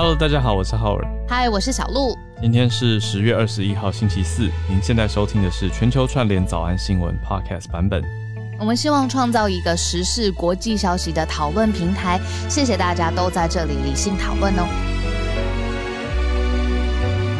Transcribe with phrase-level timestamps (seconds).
[0.00, 1.04] Hello，大家好，我是浩尔。
[1.28, 2.16] 嗨，我是小鹿。
[2.40, 4.42] 今天是十月二十一号，星期四。
[4.68, 8.00] 您现在收听的是全球串联早安新闻 Podcast 版本。
[8.60, 12.20] 我们希望创造一个时事国际消息的讨论平台。
[12.48, 14.68] 谢谢大家都在这里理性讨论哦。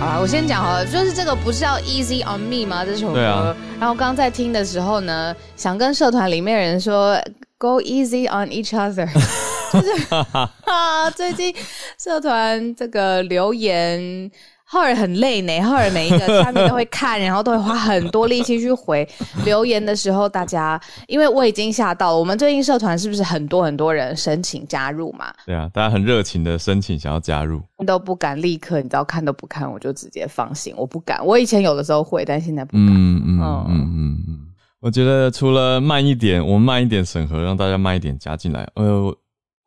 [0.01, 2.85] 好了，我先讲哈，就是这个不是叫 Easy on Me 吗？
[2.85, 3.25] 这首歌。
[3.25, 3.57] 啊。
[3.79, 7.17] 然后刚刚在听的时候呢，想跟社团里面人说
[7.57, 9.09] Go easy on each other。
[9.81, 10.15] 就是
[10.65, 11.55] 啊，最近
[11.99, 14.31] 社团这个留言，
[14.65, 15.61] 浩尔很累呢。
[15.63, 19.09] 浩尔每一个下面都会看，然后都会花很多力气去回
[19.45, 22.19] 留言的时候，大家因为我已经吓到了。
[22.19, 25.33] 我们最近社团是不是很多很多人申请加入嘛？
[25.47, 31.25] 对啊，大家很热情的申请想要加入，都不敢立刻，你知道看都不看，我就直接放心，我不敢。
[31.25, 32.87] 我以前有的时候会，但现在不敢。
[32.87, 34.39] 嗯嗯嗯嗯嗯。
[34.81, 38.69] 我觉得除了慢一点，我们慢一点审核，让大家慢一点加进来。
[38.75, 39.17] 呃。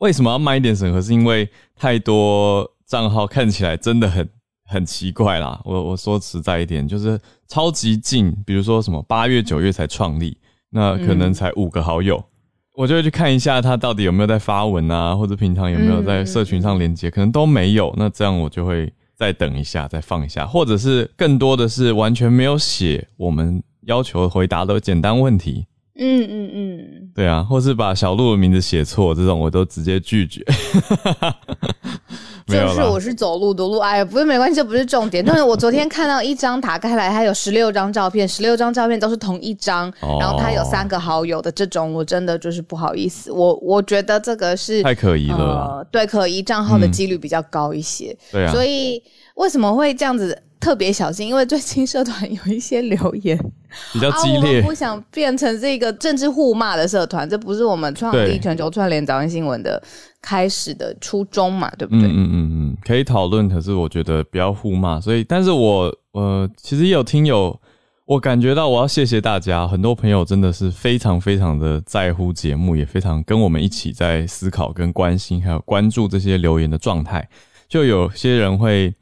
[0.02, 1.00] 为什么要慢一点审核？
[1.00, 4.28] 是因为太多账号看起来真的很
[4.66, 5.62] 很奇怪啦。
[5.64, 10.36] 我我说实在一点，就是超级近，比如说什么八月九月才创立，
[10.72, 12.24] 那可能才五个好友，
[12.76, 17.94] 我就会去看一下他到底有没有在发文啊，或者平常有没有在社群上连接，可能都没有。
[17.96, 25.68] 那这样我就会再等一下，再放一下，或者是更多的是完全没有写我们要求回答的简单问题。
[26.04, 30.44] 嗯嗯嗯，对啊，或是把小鹿的名字写错，这种我都直接拒绝。
[32.48, 35.24] 就是我是走路的路，哎，不是没关系，这不是重点。
[35.24, 49.02] 但是我昨天看到一张打开来，它有十六张照片，十六张照片都是同一张，然后它有三个好友的这种，我真的就是不好意思，我我觉得这个是太可疑了，对，可疑账号的几率比较高一些，对啊，所以
[49.42, 50.42] 为什么会这样子？
[50.62, 53.36] 特别小心，因为最近社团有一些留言
[53.92, 59.82] 比较激烈，我不想变成这个政治互骂的社团，这不是我们创立全球串联早安新闻的
[60.22, 61.68] 开始的初衷嘛？
[61.80, 62.04] 对不对？
[62.04, 65.02] 嗯嗯嗯嗯，可以讨论，可是我觉得不要互骂。
[65.02, 67.60] 所以，但是我呃，其实也有听友，
[68.06, 77.28] 我感觉到我要谢谢大家，很多朋友真的是非常非常的在乎节目，也非常跟我们一起在思考、跟关心，还有关注这些留言的状态。
[77.68, 78.94] 就有些人会。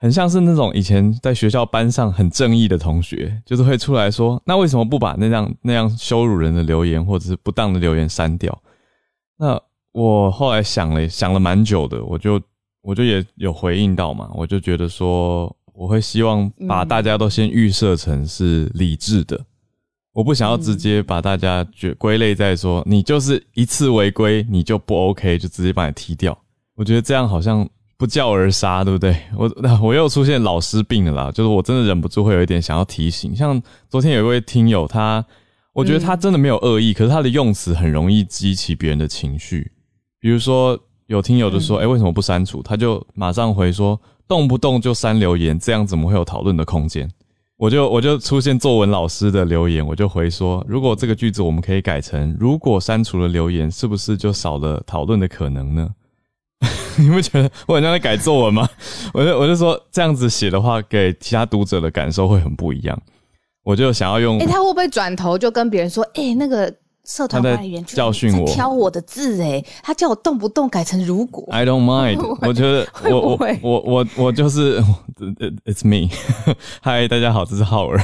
[0.00, 8.56] 很像是那种以前在学校班上很正义的同学，就是会出来说：“那为什么不把那样那样羞辱人的留言或者是不当的留言删掉？”
[9.36, 9.60] 那
[9.90, 12.40] 我后来想了想了蛮久的，我就
[12.80, 19.44] 我就也有回应到嘛，我就觉得说，我会希望把大家都先预设成是理智的，
[20.12, 26.38] 我不想要直接把大家觉归类在说你就是一次违规你就不 OK，就直接把你踢掉。
[26.76, 27.68] 我觉得这样好像。
[27.98, 29.14] 不教而杀，对不对？
[29.36, 33.34] 我 我又出现老师病了啦，就是我真的忍不住会有一点想要提醒。
[33.34, 33.60] 像
[33.90, 35.22] 昨天有一位听友，他
[35.72, 39.72] 我觉得他真的没有恶意，可是他的用词很容易激起别人的情绪。
[40.20, 47.10] 比如说有听友就说：“哎，为什么不删除？”他就马上回说：“动不动就删留言，这样怎么会有讨论的空间？”
[47.58, 55.88] 我就我就出现作文老师的留言，我就回说：“如果这个句子我们可以改成，如果删除了留言，是不是就少了讨论的可能呢？”
[57.00, 58.68] 你不觉得我很像在改作文吗？
[59.14, 63.00] 我就我就说这样子写的话，给其他读者的感受会很不一样。
[63.62, 66.72] 我就想要用，哎，他会不会转头就跟别人说，哎，那个
[67.04, 71.46] 社团管理员教训我，挑我的字，哎，他叫我动不动改成如果。
[71.50, 74.82] I don't mind， 我觉得我我我我我就是
[75.66, 76.10] It's me。
[76.80, 78.02] 嗨，大家好，这是浩尔。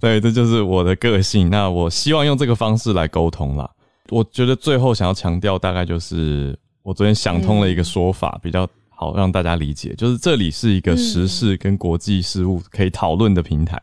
[0.00, 1.48] 对，这就是我的个性。
[1.48, 3.70] 那我希望用这个方式来沟通啦。
[4.10, 6.58] 我觉得最后想要强调，大概就是。
[6.86, 13.76] 我昨天想通了一个说法，比较好让大家理解，就是这里是一个时事跟国际事务可以讨论的平台，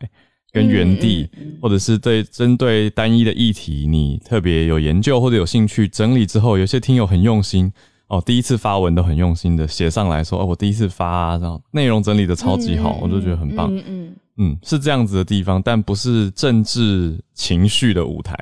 [0.50, 1.28] 跟原地，
[1.60, 7.70] 或者是对针对单一的议题，你特别有研究或者有兴趣整理之后，有些听友很用心
[8.06, 18.34] 哦，第一次发文都很用心的写上来说，哦，我第一次发，然后内容整理的超级好，我就觉得很棒，嗯嗯嗯，是这样子的地方，但不是政治情绪的舞台。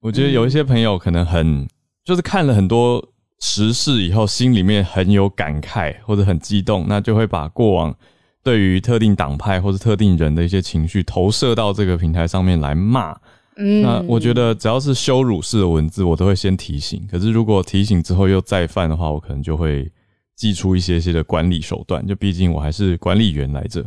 [0.00, 1.64] 我觉得有一些朋友可能很
[2.04, 3.06] 就是看了很多。
[3.40, 7.94] 时事以后，心里面很有感慨或者很激动，那就会把过往
[8.42, 13.18] 对于特定党派或者特定人的一些情绪投射到这个平台上面来骂。
[13.56, 17.06] 嗯，那我觉得只要是羞辱式的文字，我都会先提醒。
[17.10, 19.90] 可是如果提醒之后又再犯的话，我可能就会
[20.36, 22.06] 寄出一些些的管理手段。
[22.06, 23.84] 就毕竟我还是管理员来着，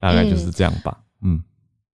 [0.00, 0.98] 大概就是这样吧。
[1.22, 1.42] 嗯。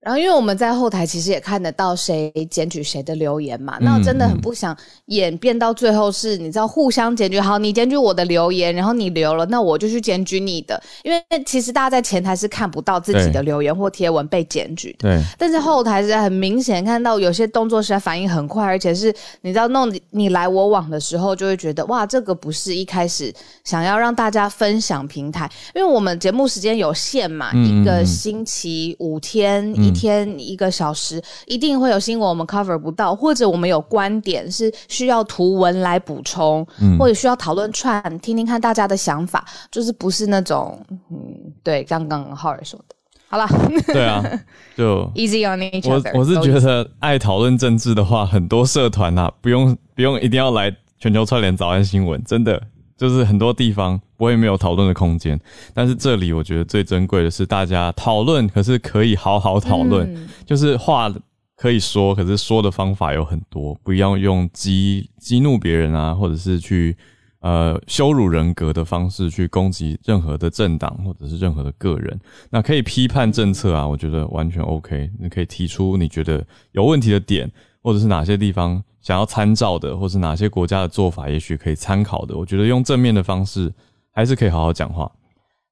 [0.02, 4.76] 然后，因为我们在后台其实也看得到谁检举谁的留言嘛，那我真的很不想
[5.06, 15.22] 演变到最后是，你知道互相检举，好，你检举我的留言，然后你留了，那我就去检举你的，因为其实大家在前台是看不到自己的留言或贴文被检举的，对。
[15.38, 23.32] 但是后台是很明显看到有些动作实在反应很快，而且是你知道弄你来我往的时候，就会觉得哇，这个不是一开始
[23.62, 29.91] 想要让大家分享平台，因为我们节目时间有限嘛，一个星期五天一。
[29.92, 36.66] 天一个小时，一定会有新闻我们 cover 不到，或者我们有观点是需要图文来补充，
[36.98, 40.78] 或者需要讨论串，听听看大家的想法，就是不是那种，
[41.10, 41.18] 嗯，
[41.62, 42.94] 对，刚刚浩尔说的，
[43.28, 43.46] 好了，
[43.86, 44.22] 对啊，
[44.76, 46.10] 就 easy on each other。
[46.14, 52.62] 我我是觉得爱讨论政治的话，很多社团呐，不用不用一定要来全球串联早安新闻，真的。
[53.02, 55.36] 就是很多地方不会没有讨论的空间，
[55.74, 61.12] 但是这里我觉得最珍贵的是大家讨论，可是可以好好讨论，就是话
[61.56, 66.96] 可以说，可是说的方法有很多，不要用激激怒别人啊，或者是去
[67.40, 72.16] 呃羞辱人格的方式去攻击任何的政党或者是任何的个人。
[72.50, 77.50] 那可以批判政策啊，我觉得完全 OK，你可以提出你觉得有问题的点，
[77.82, 78.84] 或者是哪些地方。
[79.02, 82.36] 想要参照的，或是哪些国家的做法，也许可以参考的。
[82.36, 83.70] 我觉得用正面的方式，
[84.12, 85.10] 还是可以好好讲话。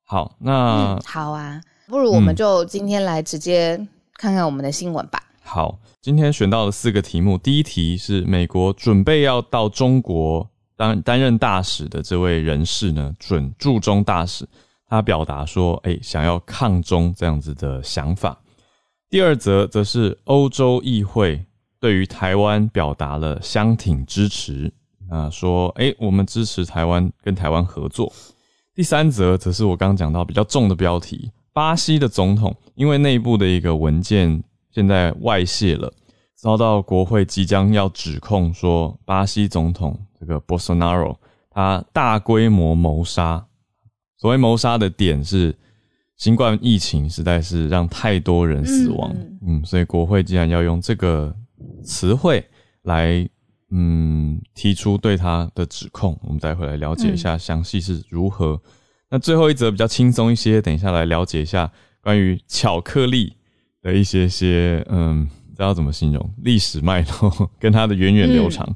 [0.05, 3.77] 好，那好啊，不如我们就今天来直接
[4.15, 5.23] 看看我们的新闻吧。
[5.43, 14.45] 好，今天选到了四个题目，第一题是美国准备要到中国担担任大使的这位人士呢，准驻中大使，
[14.89, 18.37] 他表达说，哎，想要抗中这样子的想法。
[19.09, 21.45] 第二则则是欧洲议会。
[21.81, 24.71] 对于台湾表达了相挺支持，
[25.09, 28.13] 啊，说，哎，我们支持台湾跟台湾合作。
[28.75, 35.91] 第三则则是我刚刚讲到比较重的标题，巴西的总统因为内部的一个文件现在外泄了，
[36.35, 41.17] 遭到国会即将要指控说，巴西总统这个 Bolsonaro
[41.51, 43.47] 他大规模谋杀。
[44.19, 45.59] 所谓谋杀的点是，
[46.19, 49.17] 新冠疫情实在是让太多人死亡，
[49.47, 51.35] 嗯，所以国会既然要用这个。
[51.83, 52.45] 词汇
[52.83, 53.29] 来，
[53.71, 58.61] 嗯，提出对他的指控，我们再回来了解一下详细是如何。
[59.11, 63.35] 那最后一则比较轻松一些，等一下来了解一下关于巧克力
[63.83, 68.69] 的一些些，嗯，知道怎么形容历史脉络跟它的源远流长。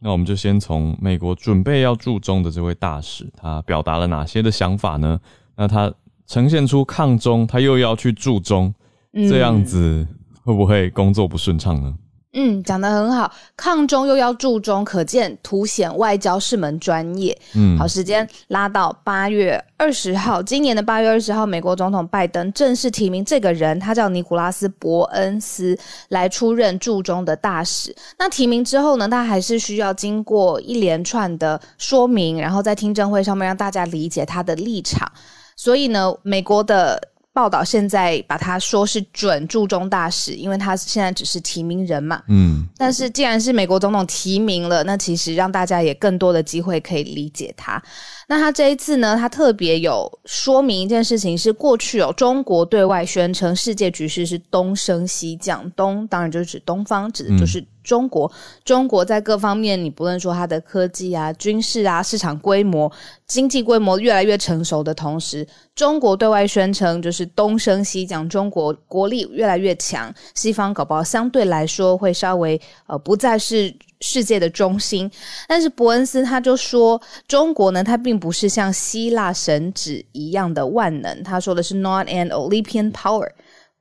[0.00, 5.18] 那我们就先从美国准备要驻中的这位大使，他表达了哪些的想法呢？
[5.56, 5.92] 那他
[6.26, 8.74] 呈现出抗中，他又要去驻中，
[9.12, 10.06] 这样子
[10.42, 11.96] 会不会工作不顺畅呢？
[12.34, 17.36] 嗯，讲得很好，抗中又要注中，可见凸显外交是门专业。
[17.54, 25.78] 嗯，好，时间拉到八月二十号，今年的八月二十号，美国总统拜登正式提名这个人，他叫尼古拉斯·伯恩斯
[26.08, 27.94] 来出任驻中的大使。
[28.18, 35.10] 那提名之后呢，他还是需要经过一连串的说明，然后在听证会上面让大家理解他的立场。
[35.56, 37.00] 所以呢，美国的。
[37.34, 42.22] 报道现在把他说是准驻中大使，因为他现在只是提名人嘛。
[42.28, 47.82] 嗯，但是既然是美国总统提名了，那其实让大家也更多的机会可以理解他。
[48.28, 57.62] 那他这一次呢，他特别有说明一件事情，是过去有中国对外宣称世界局势是东升西降，东当然就是指东方，指的就是。
[57.84, 58.30] 中国，
[58.64, 62.90] 中国在各方面，你不论说它的科技啊、军事啊、市场规模、
[63.26, 75.10] 经济规模越来越成熟的同时，中国对外宣称就是东升西降，中国国力越来越强，西方搞不好相对来说会稍微呃不再是世界的中心。
[75.46, 83.28] 但是伯恩斯他就说，中国呢，它并不是像希腊神祇一样的万能，他说的是 not an Olympian power，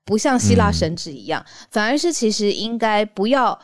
[0.04, 3.58] 不像希腊神祇一样，反而是其实应该不要。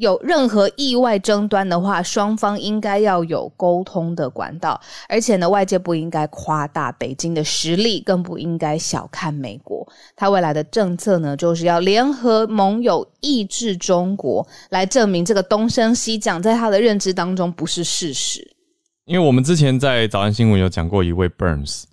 [0.00, 9.86] 有任何意外争端的话，双方应该要有沟通的管道，而且呢，外界不应该夸大北京的实力，更不应该小看美国。
[10.16, 18.56] 他未来的政策呢，就是要联合盟友抑制中国，来证明这个东升西降在他的认知当中不是事实。
[19.04, 21.84] 因为我们之前在早安新闻有讲过一位 Burns，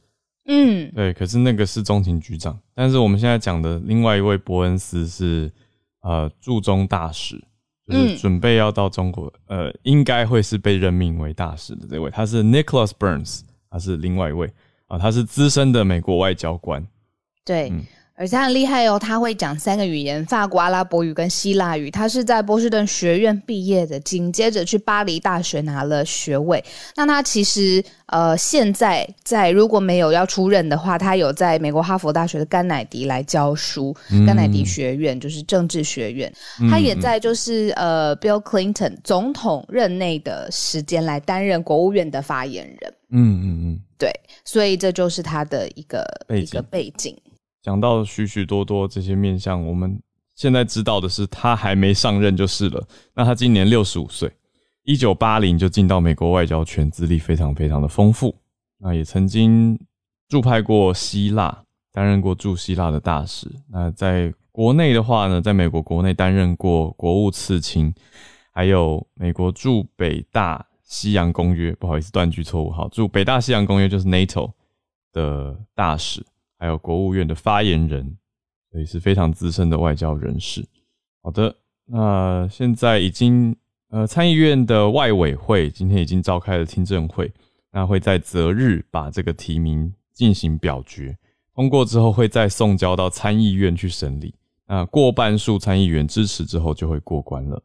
[0.45, 5.51] 嗯，对，可是那个是中情局长，但是我们现在讲的另外一位伯恩斯是
[6.03, 7.43] 呃驻中大使。
[7.87, 14.51] 就是准备要到中国，呃，应该会是被任命为大使的这位，他是 Nicholas Burns，他是另外一位。
[14.87, 16.81] 啊，他是资深的美国外交官。
[17.43, 17.69] 对，
[18.19, 21.91] 而且他很厉害哦，他会讲三个语言：法国、阿拉伯语跟希腊语。
[21.91, 26.63] 他是在波士顿学院毕业的，紧接着去巴黎大学拿了学位。
[26.95, 33.95] 那他其实呃，现在在如果没有要出任的话，他有在美国哈佛大学的甘乃迪来教书，
[34.25, 36.33] 甘乃迪学院就是政治学院。
[36.71, 42.93] 他也在就是呃，Bill Clinton 总统任内的时间来担任国务院的发言人。
[43.11, 44.11] 嗯嗯嗯，对，
[44.43, 47.15] 所以这就是他的一个一个背景。
[47.67, 50.01] 讲到许许多多这些面相，我们
[50.35, 52.81] 现在知道的是，他还没上任就是了。
[53.13, 54.31] 那他今年六十五岁，
[54.83, 58.33] 一九八零就进到美国外交圈，资历非常非常的丰富。
[58.77, 59.77] 那也曾经
[60.29, 63.51] 驻派过希腊，担任过驻希腊的大使。
[63.69, 67.93] 那在国内的话呢，在美国国内担任过国务次卿，
[68.53, 74.53] 还有美国驻北大西洋公约，不好意思断句错误，好，驻北大西洋公约就是 NATO
[75.11, 76.25] 的大使。
[76.57, 78.17] 还有国务院的发言人，
[78.71, 80.65] 所以是非常资深的外交人士。
[81.21, 83.55] 好的，那现在已经
[83.89, 87.31] 呃参议院的外委会今天已经召开了听证会，
[87.71, 91.17] 那会在择日把这个提名进行表决，
[91.53, 94.33] 通过之后会再送交到参议院去审理。
[94.67, 97.61] 那过半数参议员支持之后就会过关了，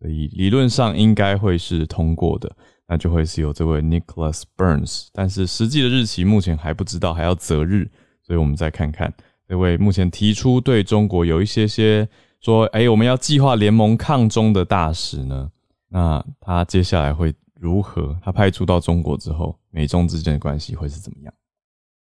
[0.00, 2.50] 所以理论上应该会是通过的。
[2.92, 7.88] 那就会是由这位 Nicholas Burns，但是实际的日期目前还不知道，还要择日。
[8.30, 9.12] 所以我们再看看
[9.48, 12.08] 这位目前提出对中国有一些些
[12.40, 15.50] 说，哎，我们要计划联盟抗中的大使呢？
[15.88, 18.16] 那他接下来会如何？
[18.22, 21.34] 他派出到中国之后，美中之间的关系会是怎么样？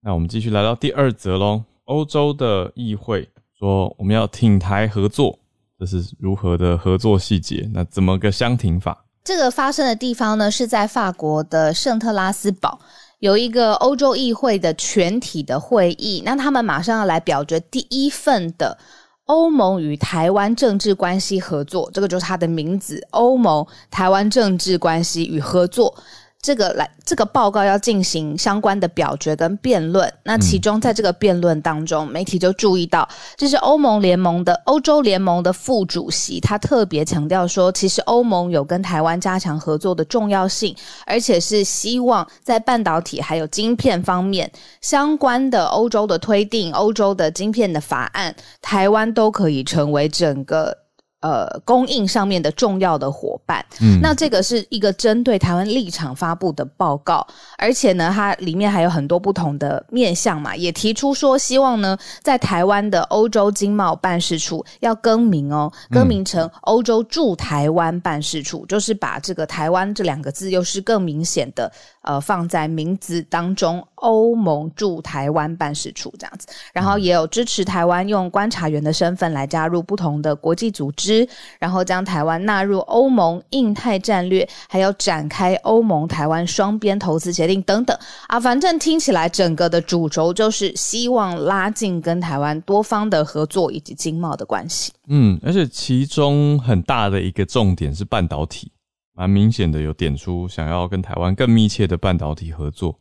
[0.03, 1.65] 那我们继续来到第二则喽。
[1.85, 3.27] 欧洲的议会
[3.59, 5.39] 说我们要挺台合作，
[5.79, 7.67] 这是如何的合作细节？
[7.73, 9.07] 那怎么个相挺法？
[9.25, 12.79] 这个发生的地方呢，是在法国的圣特拉斯堡。
[13.19, 18.79] 有一个欧洲议会的全体的会议，那他们马上要来表决第一份的
[19.25, 25.95] 欧盟与台湾政治关系合作，这个就是它的名字——欧盟台湾政治关系与合作。
[26.41, 30.11] 这个来，这个报告要进行相关的表决跟辩论。
[30.23, 50.88] 那其中，在这个辩论当中，媒体就注意到，这是欧盟联盟的欧洲联盟的副主席，他特别强调说，其实欧盟有跟台湾加强合作的重要性，而且是希望在半导体还有晶片方面相关的欧洲的推定，欧洲的晶片的法案，台湾都可以成为整个。
[51.21, 71.73] 呃，供应上面的重要的伙伴，嗯，那这个是一个针对台湾立场发布的报告，而且呢，它里面还有很多不同的面向嘛，也提出说，希望呢，在台湾的欧洲经贸办事处要更名哦，更名成欧洲驻台湾办事处，就是把这个台湾这两个字又是更明显的。
[72.09, 87.95] 呃，放在名字当中，欧盟驻台湾办事处这样子，然后也有支持台湾用观察员的身份来加入不同的国际组织，然后将台湾纳入欧盟印太战略，还有展开欧盟台湾双边投资协定等等
[88.27, 94.91] 啊，反正听起来整个的主轴就是希望拉近跟台湾多方的合作以及经贸的关系。
[95.09, 98.73] 嗯，而且其中很大的一个重点是半导体。
[99.19, 102.97] 蛮明显的，有点出想要跟台湾更密切的半导体合作。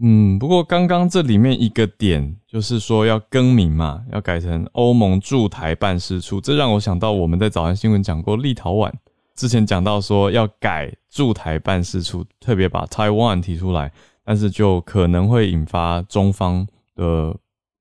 [0.00, 8.92] 嗯，不过刚刚这里面一个点就是说要更名嘛，要改成欧盟驻台办事处，这让我想到我们在早安新闻讲过立陶宛
[9.34, 13.90] 之前讲到说要改驻台办事处，特别把 Taiwan 提出来，
[14.24, 16.64] 但是就可能会引发中方
[16.94, 17.36] 的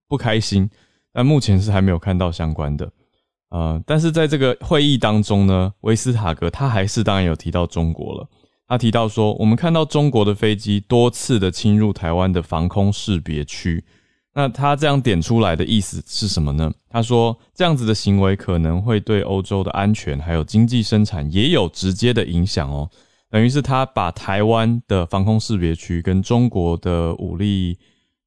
[0.08, 0.68] 不开心，
[1.12, 2.92] 但目前是还没有看到相关的。
[3.54, 8.28] 呃，但是在这个会议当中呢，维斯塔格他还是当然有提到中国了。
[8.68, 13.84] 他提到说，我们看到中国的飞机多次的侵入台湾的防空识别区。
[14.34, 16.74] 那他这样点出来的意思是什么呢？
[16.90, 22.90] 他说，这样子的行为可能会对欧洲的安全还有经济生产也有直接的影响哦。
[23.30, 27.78] 等于是他把台湾的防空识别区跟中国的武力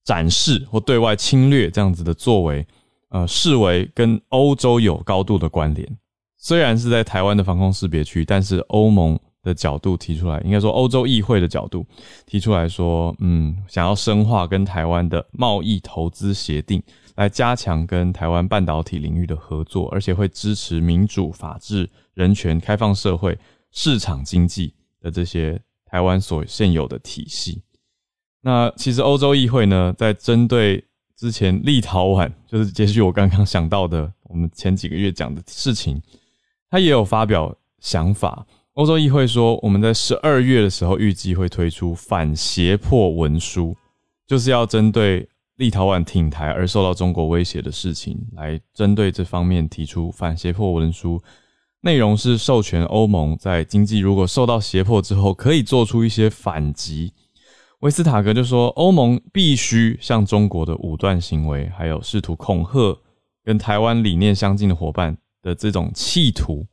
[0.05, 2.65] 展示或对外侵略这样子的作为。
[3.17, 5.89] 呃，视为跟欧洲有高度的关联。
[6.37, 11.87] 虽然是在台湾的防空识别区，但是欧盟的角度提出来，应该说欧洲议会的角度
[12.27, 16.83] 提出来说，嗯，想要深化跟台湾的贸易投资协定，
[17.15, 23.39] 来加强跟台湾半导体领域的合作，而且会支持民主、法治、人权、开放社会、
[23.73, 27.63] 市场经济的这些台湾所现有的体系。
[28.43, 30.85] 那其实欧洲议会呢，在针对。
[31.17, 36.01] 之前立陶宛 就是接续我刚刚想到的，我们前几个月讲的事情，
[36.71, 38.47] 他也有发表想法。
[38.75, 43.75] 欧洲议会说，我们在十二月的时候预计会推出反胁迫文书，
[44.27, 51.23] 就是要针对立陶宛挺台而受到中国威胁的事情，来针对这方面提出反胁迫文书。
[51.81, 57.15] 内容是授权欧盟在经济如果受到胁迫之后，可以做出一些反击。
[57.81, 62.99] 维斯塔格就说，欧盟必须向中国的武断行为，还有试图恐吓
[63.45, 66.67] 跟台湾理念相近的伙伴的这种企图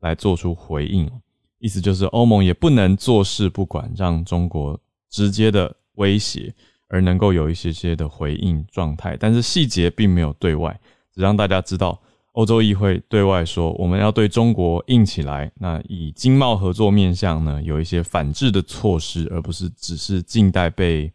[0.00, 1.10] 来做出回应。
[1.58, 6.54] 意思就是，欧盟也不能坐视不管，让中国直接的威胁，
[6.88, 9.16] 而能够有一些些的回应状态。
[9.18, 10.78] 但是细节并没有对外，
[11.14, 12.00] 只让大家知道。
[12.32, 15.50] 欧洲议会对外说，我们要对中国硬起来。
[15.56, 21.12] 那以经贸合作面向呢，有一些反制的措施，而不是只是近代被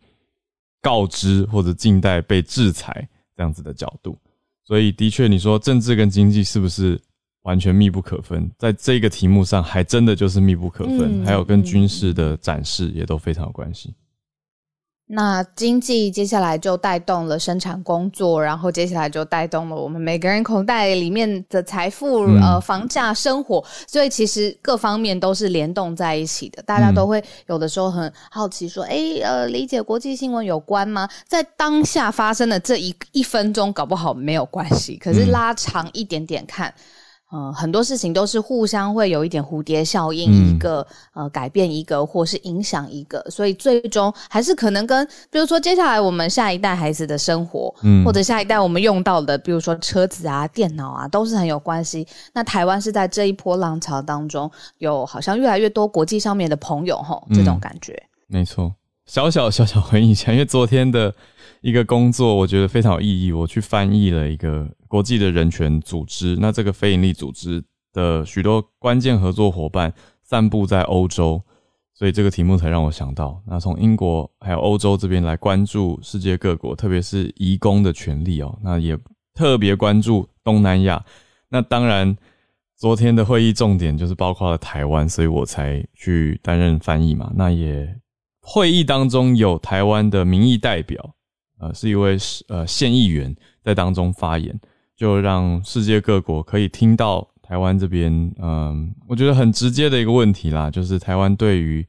[0.81, 4.17] 告知或者近代被制裁这样子的角度。
[4.65, 6.99] 所以，的确，你说政治跟经济是不是
[7.43, 8.51] 完全密不可分？
[8.57, 11.23] 在这个题目上，还真的就是密不可分。
[11.25, 13.93] 还有跟军事的展示也都非常有关系。
[15.07, 26.63] 那经济接下来就带动了生产工作，然后接下来就带动了我们每个人口袋里面的财富，呃，房价、生活，所以其实各方面都是联动在一起的。
[26.63, 31.07] 大家都会有的时候很好奇说，哎，呃，理解国际新闻有关吗？
[31.27, 36.73] 在当下发生的这一一分钟，搞不好没有关系，可是拉长一点点看。
[37.31, 52.07] 呃，很多事情都是互相会有一点蝴蝶效应，一个呃改变一个，或是影响一个，所以最终还是可能跟，比如说接下来我们下一代孩子的生活，嗯，或者下一代我们用到的，比如说车子啊、电脑啊，都是很有关系。
[52.31, 58.01] 那台湾是在这一波浪潮当中，有好像越来越多国际上面的朋友吼，这种感觉。
[58.27, 58.71] 没错，
[59.07, 61.13] 小小小小回忆一下，因为昨天的
[61.65, 64.69] 一个工作，我觉得非常有意义，我去翻译了一个。
[64.87, 69.91] 国际的人权组织，那这个非营利组织的许多关键合作伙伴
[70.21, 71.41] 散布在欧洲，
[71.95, 78.97] 所以这个题目才让我想到，那从英国还有欧洲这边来关注世界各国，特别是移工的权利哦，那也
[79.33, 81.03] 特别关注东南亚。
[81.49, 82.15] 那当然，
[82.77, 87.33] 昨天的会议重点就是包括了台湾，所以我才去担任翻译嘛。
[87.35, 87.99] 那也
[88.39, 91.14] 会议当中有台湾的民意代表，
[91.65, 94.59] 呃，是一位是呃县议员在当中发言。
[94.97, 101.85] 就让世界各国可以听到台湾这边，嗯，我觉得很直接的一个问题啦，就是台湾对于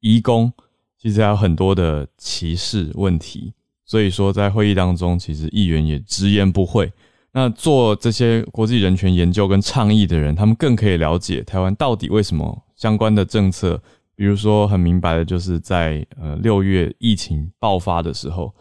[0.00, 0.50] 移工
[0.98, 3.52] 其实还有很多的歧视问题。
[3.84, 6.90] 所以说，在会议当中，其实议员也直言不讳。
[7.30, 13.78] 那做这些国际人权研究跟倡议的人，他们更可以了解台湾到底为什么相关的政策，
[14.14, 18.54] 比如说很明白的，就是在呃六月疫情爆发的时候。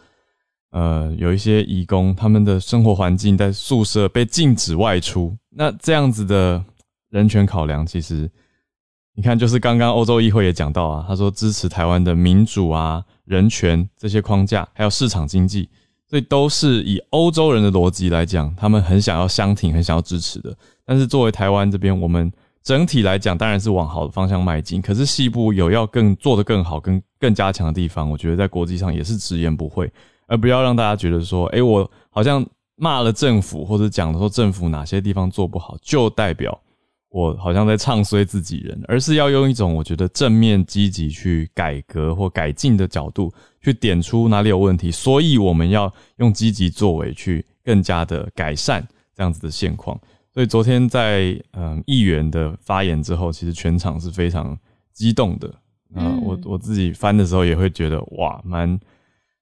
[0.75, 6.61] 呃，有一些义工，他们的生活环境在宿舍被禁止外出，那这样子的
[7.09, 8.29] 人权考量，其实
[9.15, 15.69] 你看，就是刚刚欧洲议会也讲到啊，他说支持台湾的民主啊、人权这些框架，还有市场经济，
[16.09, 20.53] 所以都是以欧洲人的逻辑来讲，他们很想要相挺，很想要支持的。
[20.85, 22.29] 但是作为台湾这边，我们
[22.61, 29.89] 整体来讲，当然是往好的方向迈进，可是西部有要更做得更好、更更加强的地方，我觉得在国际上也是直言不讳。
[30.27, 36.59] 而不要让大家觉得说，哎，我好像骂了政府，或者讲说政府哪些地方做不好，就代表
[37.09, 48.85] 我好像在唱衰自己人，而是要用一种我觉得正面积极去改革或改进的角度，去点出哪里有问题，所以我们要用积极作为去更加的改善
[49.15, 49.97] 这样子的现况。
[50.33, 54.57] 所以昨天在嗯议员的发言之后，其实全场是非常
[54.91, 55.49] 激动的。
[55.95, 58.77] 嗯，我我自己翻的时候也会觉得哇，蛮。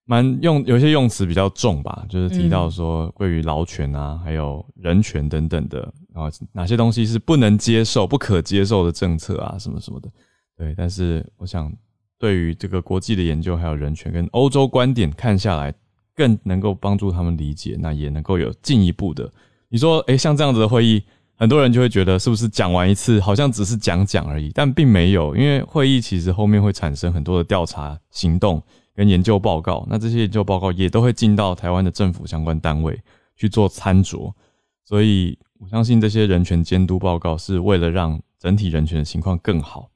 [0.05, 5.81] 蛮用有些用词比较重吧，就是提到说关于劳权啊，还有人权等等的
[6.13, 10.09] 啊，哪些东西是不能接受、不可接受的政策啊，什么什么的。
[10.57, 11.71] 对，但是我想
[12.19, 15.73] 对于这个国际的研究还有人权跟欧洲观点看下来，
[16.13, 19.31] 更能够帮助他们理解，那也能够有进一步的。
[19.69, 21.01] 你说，诶，像这样子的会议，
[21.35, 28.61] 很多人就会觉得是不是讲完一次，好像只是讲讲而已，但并没有，因为会议其实后面会产生很多的调查行动。
[28.95, 32.99] 跟研究报告，那这些研究报告也都会进到台湾的政府相关单位
[33.35, 34.31] 去做参酌，
[34.83, 39.89] 所以我相信这些人权监督报告是为了让整体人权的情况更好，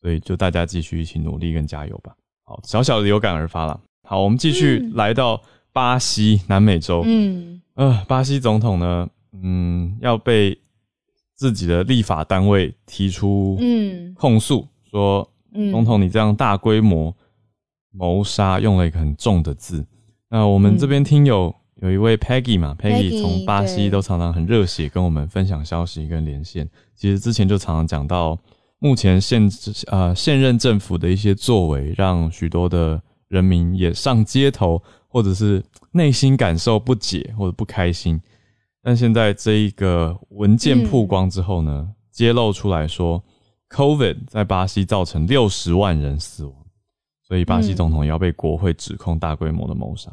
[0.00, 2.12] 所以就大家继续一起努力跟加油吧。
[2.42, 3.80] 好，小小的有感而发了。
[4.02, 5.40] 好，我们继续来到
[5.72, 7.04] 巴西南美洲。
[7.06, 10.58] 嗯，呃，巴西总统呢，嗯，要被
[11.36, 15.30] 自己的立法单位提出嗯控诉，说
[15.70, 17.14] 总统你这样大规模。
[17.92, 19.86] 谋杀用了一个很重的字。
[20.28, 26.68] 那我们这边听友有一位 Peggy 嘛，Peggy 从巴西都常常很热血跟我们分享消息跟连线。
[26.94, 28.38] 其实之前就常常讲到，
[28.78, 29.48] 目前现
[29.88, 38.20] 呃现任政府的一些作为，让许多的人民也上街头，或者是内心感受不解或者不开心。
[38.82, 43.22] 但现在这一个文件曝光之后呢，揭露出来说
[43.70, 46.54] ，COVID 在巴西造成六十万人死亡，
[47.32, 50.10] 所以巴西总统要被国会指控大规模的谋杀。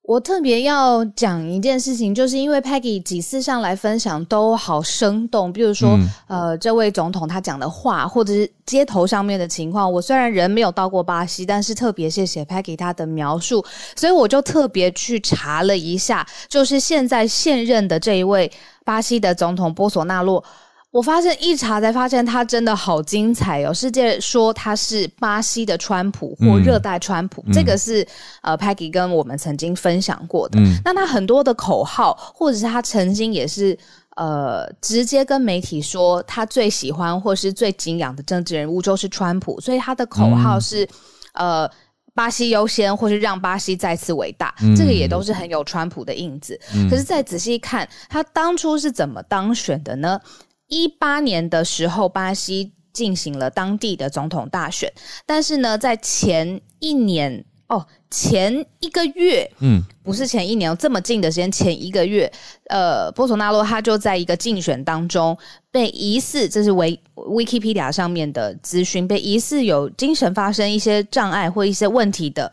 [0.00, 9.92] 我特别要讲一件事情，就是因为 Peggy 几次上来分享都好生动，比如说，呃，这位总统他讲的话，或者是街头上面的情况。
[9.92, 13.62] 我虽然人没有到过巴西，但是特别谢谢 Peggy 他的描述，
[13.94, 18.50] 所以我就特别去查了一下，就是现在现任的这一位
[18.82, 20.42] 巴西的总统波索纳洛。
[20.90, 23.72] 我发现一查才发现他真的好精彩哦！
[23.72, 28.04] 世界说他是巴西的川普或热带川普，这个是
[28.42, 30.58] 呃 Peggy 跟我们曾经分享过的。
[30.84, 33.78] 那他很多的口号，或者是他曾经也是
[34.16, 40.88] 呃直接跟媒体说他最喜欢或是最敬仰的政治人物就是川普，所以他的口号是
[41.34, 41.70] 呃
[42.14, 46.58] 巴西优先，或是让巴西再次伟大，这个也都是很有川普的印子。
[46.90, 50.20] 可是再仔细看，他当初是怎么当选的呢？
[50.70, 54.90] 一八年的时候，巴西进行了当地的总统大选，
[55.26, 62.32] 但是呢，在前一年哦，前一个月，嗯，不是前一年这么近的时间，前一个月，
[62.68, 65.36] 呃，波索纳洛他就在一个竞选当中
[65.70, 72.50] 被疑似，这是维 Wikipedia 上面的资讯，被疑似有精神发生一些障碍或一些问题的。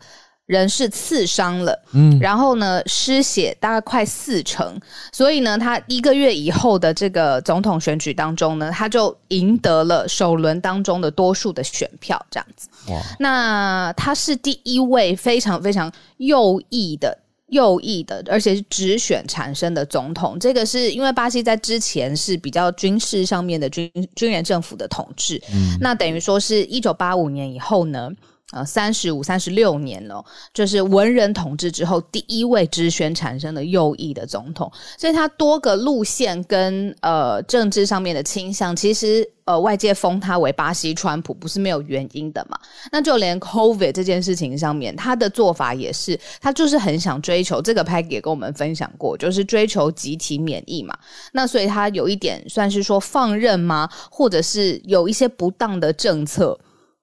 [0.48, 4.80] 人是刺伤了，嗯，然后呢，失血大概快四成，
[5.12, 12.66] 所以呢，他一个月以后的这个总统选举当中呢，他就赢得了首轮当中的多数的选票，这样子。
[12.88, 20.38] 哇，那他是第一位非常非常右翼的右翼的，而且是直选产生的总统。
[20.40, 28.10] 这个是因为巴西在之前是比较军事上面的军军人政府的统治，嗯，那等于说是一九八五年以后呢。
[28.52, 42.58] 呃，三十五、三十六年了，就是文人统治之后第一位直选产生的右翼的总统，所以他多个路线跟呃政治上面的倾向，其实呃外界封他为巴西川普不是没有原因的嘛。
[42.90, 50.96] 那就连 COVID 这件事情上面，他的做法也是，他就是很想追求这个派也跟我们分享过，就是追求集体免疫嘛。
[51.32, 56.58] 那所以他有一点算是说放任吗，或者是有一些不当的政策。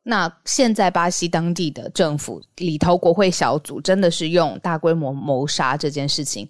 [0.07, 6.47] 那现在巴西当地的政府里头国会小组真的是用大规模谋杀这件事情，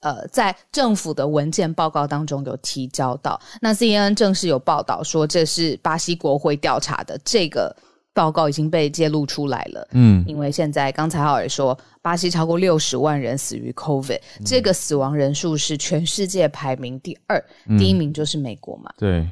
[0.00, 3.40] 呃，在政府的文件报告当中有提交到。
[3.60, 7.72] 那 CNN 正式有报道说，这是巴西国会调查的这个
[8.12, 9.86] 报告已经被揭露出来了。
[9.92, 17.40] 嗯，因为现在刚才浩尔说，巴西超过六十万人死于 COVID，这个死亡人数是全世界排名第二，
[17.78, 18.92] 第一名就是美国嘛。
[18.98, 19.24] 对。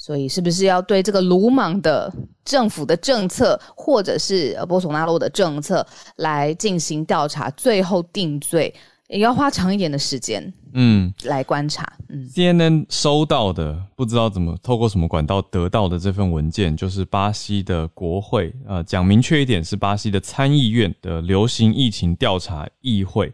[0.00, 2.12] 对，所以是不是要对这个鲁莽的
[2.44, 5.86] 政府的政策，或者是波索纳洛的政策
[6.16, 8.74] 来进行调查，最后定罪，
[9.08, 11.92] 也要花长一点的时间，嗯，来观察。
[12.08, 23.32] 嗯，CNN 收到的，不知道怎么透过什么管道得到的这份文件，就是巴西的国会，呃，讲明确一点，是巴西的参议院的流行疫情调查议会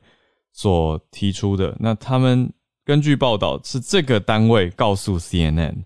[0.52, 1.74] 所提出的。
[1.79, 2.52] 那他们
[2.85, 5.76] 根据报道，是这个单位告诉 CNN。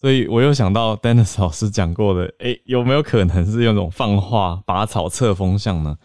[0.00, 5.98] 所以我又想到 Dennis 老师讲过的，哎，有没有可能是用这种放话拔草测风向呢？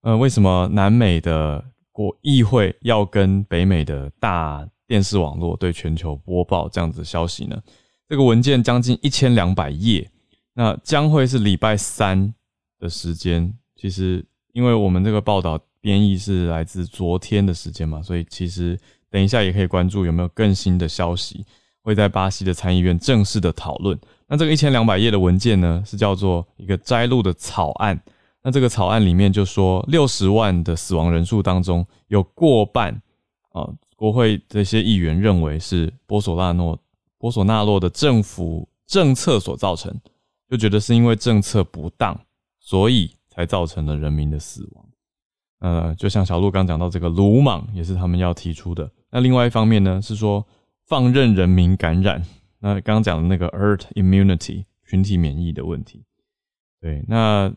[0.00, 7.60] 呃，为什么南美的国议会要跟北美的大电视网络对全球播报这样子的消息呢？
[8.08, 10.10] 这个文件将近一千两百页，
[10.54, 12.32] 那将会是礼拜三
[12.78, 13.52] 的时间。
[13.76, 18.78] 其实，因为我们这个报道编译是来自昨天的时间嘛，所以其实
[19.10, 21.44] 等一下也可以关注有没有更新的消息。
[21.84, 23.96] 会在巴西的参议院正式的讨论。
[24.26, 28.02] 那这个一千两百页的文件呢，是叫做一个摘录的草案。
[28.42, 32.90] 那这个草案里面就说，六十万的死亡人数当中，有过半
[33.52, 36.78] 啊，国会这些议员认为是波索纳诺
[37.18, 39.94] 波索纳洛的政府政策所造成，
[40.48, 42.18] 就觉得是因为政策不当，
[42.58, 44.84] 所以才造成了人民的死亡。
[45.60, 48.90] 呃，就像小鹿刚讲到这个鲁莽，也是他们要提出的。
[49.10, 50.42] 那另外一方面呢，是说。
[50.94, 52.22] 放任人民感染，
[52.60, 56.04] 那刚刚讲的那个 herd immunity 群体免疫的问题，
[56.80, 57.52] 对，那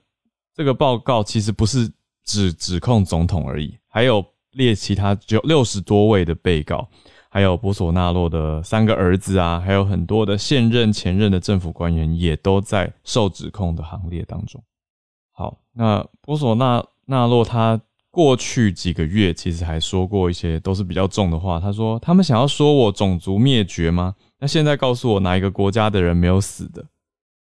[0.56, 1.88] 这个报告其实不是
[2.24, 6.90] 只指控总统而已，还有列其他就六十多位的被告，
[7.30, 14.60] 还有波索纳洛的三个儿子啊，还有很多的现任、前任的政府官员也都在受指控的行列当中。
[15.32, 17.80] 好，那波索纳纳洛他。
[18.10, 21.60] 过去几个月，其实还说过一些都是比较重的话。
[21.60, 24.16] 他说：“他们想要说我种族灭绝吗？
[24.40, 26.84] 那现在告诉我哪一个国家的人没有死的？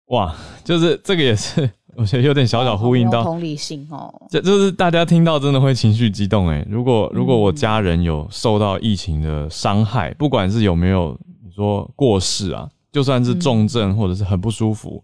[0.07, 4.13] 哇，就是这个也是我觉得有点小小呼应到同理心哦。
[4.29, 6.65] 这就是大家听到真的会情绪激动哎。
[6.69, 15.03] 如果如果我家人有受到疫情的伤害，不管是有没有你说过世啊，就算是重症或者是很不舒服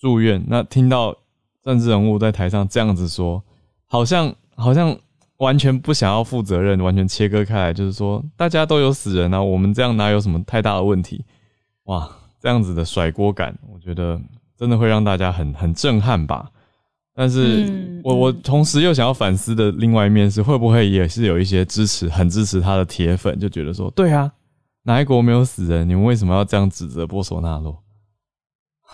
[0.00, 1.16] 住院，那听到
[1.64, 3.42] 政治人物在台上这样子说，
[3.86, 4.96] 好像好像
[5.38, 11.24] 完全不想要负责任，完全切割开来，就是说大家都有死人啊，我们这样哪有什么太大的问题？
[11.84, 12.08] 哇，
[12.40, 14.20] 这样子的甩锅感，我觉得。
[14.54, 16.48] 真的会让大家很很震撼吧？
[17.16, 24.30] 但是我我同时又想要反思的另外一面是，会不会也是有一些支持很支持他的铁粉，就觉得说，对啊，
[24.84, 25.88] 哪一国没有死人？
[25.88, 27.76] 你们为什么要这样指责波索纳洛？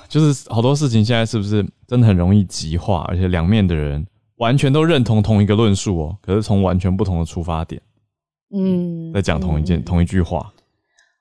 [0.08, 3.04] 就是好多事情现在是不是真的很容易极化？
[3.08, 4.06] 而且两面的人
[4.38, 7.80] 完全都认同同一个论述哦，可是从完全不同的出发点，
[8.54, 10.52] 嗯，在讲同一件同一句话。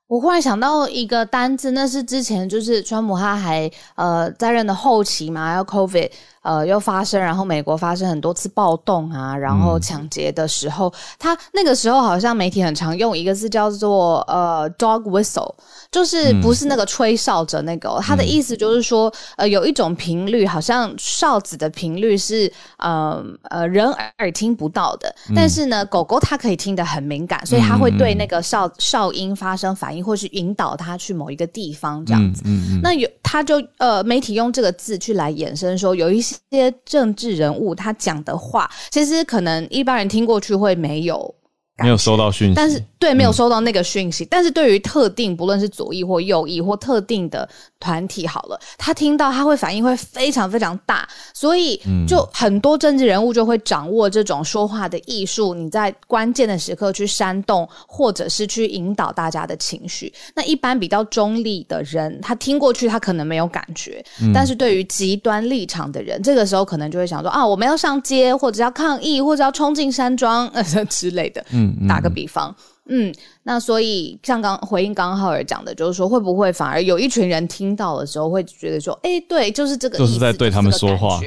[0.07, 6.09] 我忽然想到一个单字，那是之前就是川普他还呃在任的后期嘛，要 COVID。
[6.47, 15.53] 呃，又发生，然后美国发生很多次暴动啊，然后抢劫的时候，他那个时候好像媒体很常用一个字叫做呃 dog whistle，
[15.91, 32.41] 就是不是那个吹哨者那个，他的意思就是说，呃，有一种频率，好像哨子的频率是呃呃人耳听不到的，但是呢，狗狗它可以听得很敏感，所以它会对那个哨哨音发生反应，或是引导它去某一个地方这样子。
[32.81, 36.36] 那有他就呃媒体用这个字去来衍生说有一些。
[36.49, 41.33] 些政治人物他讲的话，其实可能一般人听过去会没有。
[41.79, 47.47] 没有收到讯息，但是对没有收到那个讯息，但是对于特定不论是左翼或右翼或特定的
[47.79, 60.11] 团体，好了，他听到他会反应会非常非常大，所以就很多政治人物就会掌握这种说话的艺术，你在关键的时刻去煽动或者是去引导大家的情绪。
[60.33, 70.51] 那一般比较中立的人，他听过去他可能没有感觉，但是对于极端立场的人，这个时候可能就会想说啊，我们要上街或者要抗议或者要冲进山庄
[70.89, 71.66] 之类的，嗯。
[71.87, 72.55] 打个比方，
[72.89, 81.19] 嗯，那所以像刚回应刚刚浩尔讲的，就是说会不会反而有一群人听到的时候会觉得说，哎，对，就是这个，就是在对他们说话，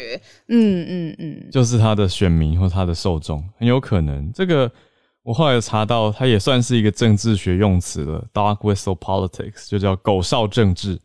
[0.49, 4.33] 嗯嗯嗯，就是他的选民或他的受众，很有可能。
[4.33, 4.71] 这个
[5.23, 10.99] 我后来查到，它也算是一个政治学用词了，dog whistle politics，就叫狗哨政治。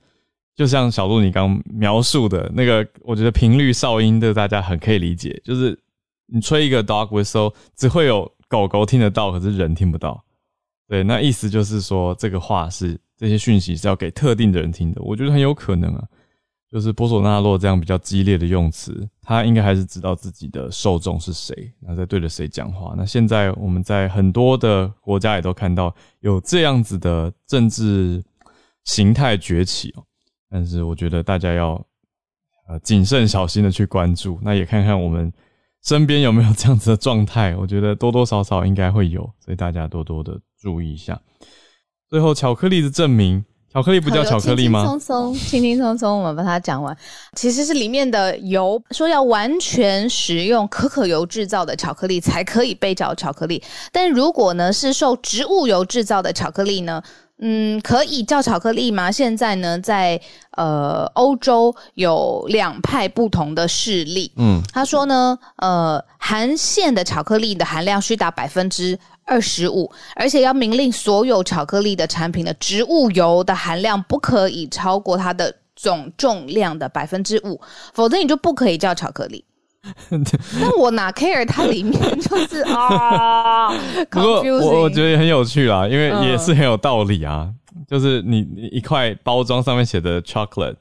[0.56, 5.78] 就像小鹿你刚描述的那个，我觉得频率哨音的大家很可以理解，就是
[6.28, 8.32] 你吹一个 dog whistle，只会有。
[8.48, 10.24] 狗狗听得到，可是人听不到。
[10.88, 15.02] 对，那意思就是说，这个话是这些讯息是要给特定的人听的。
[15.02, 16.08] 我觉得很有可能啊，
[16.70, 22.94] 就是波索纳洛这样比较激烈的用词，他应该还是知道自己的受众是谁，那在对着谁讲话。
[22.96, 28.24] 那现在我们在很多的国家也都看到有这样子的政治
[28.84, 30.04] 形态崛起哦，
[30.52, 31.84] 但是我觉得大家要
[32.68, 35.34] 呃谨慎小心的去关注，那也看看我们。
[35.86, 37.56] 身边有没有这样子的状态？
[37.56, 41.22] 我觉得多多少少应该会有，所以大家多多的注意一下。
[42.10, 44.80] 最后，巧克力的证明，巧克力不叫巧克力吗？
[44.80, 46.98] 轻轻松松，轻轻松松，我们把它讲完。
[47.34, 53.62] 其实是里面的油，说要完全使用可可油制造的巧克力才可以被叫巧克力。
[53.92, 57.04] 但如果呢是受植物油制造的巧克力呢？
[57.38, 59.12] 嗯，可以叫巧克力吗？
[59.12, 60.20] 现在呢，在
[60.52, 64.32] 呃欧洲有两派不同的势力。
[64.38, 77.60] 嗯，他说呢，呃，含馅的巧克力的含量需达百分之二十五，而且要明令所有巧克力的产品的植物油的含量不可以超过它的总重量的百分之五，
[77.94, 79.44] 否则你就不可以叫巧克力。
[80.60, 83.70] 那我哪 care 它里面就是啊？
[84.12, 87.50] 不过我我觉得也很有趣啦，因为也是很有道理啊。
[87.88, 88.40] 就是你
[88.72, 90.76] 一块包装上面写的 chocolate，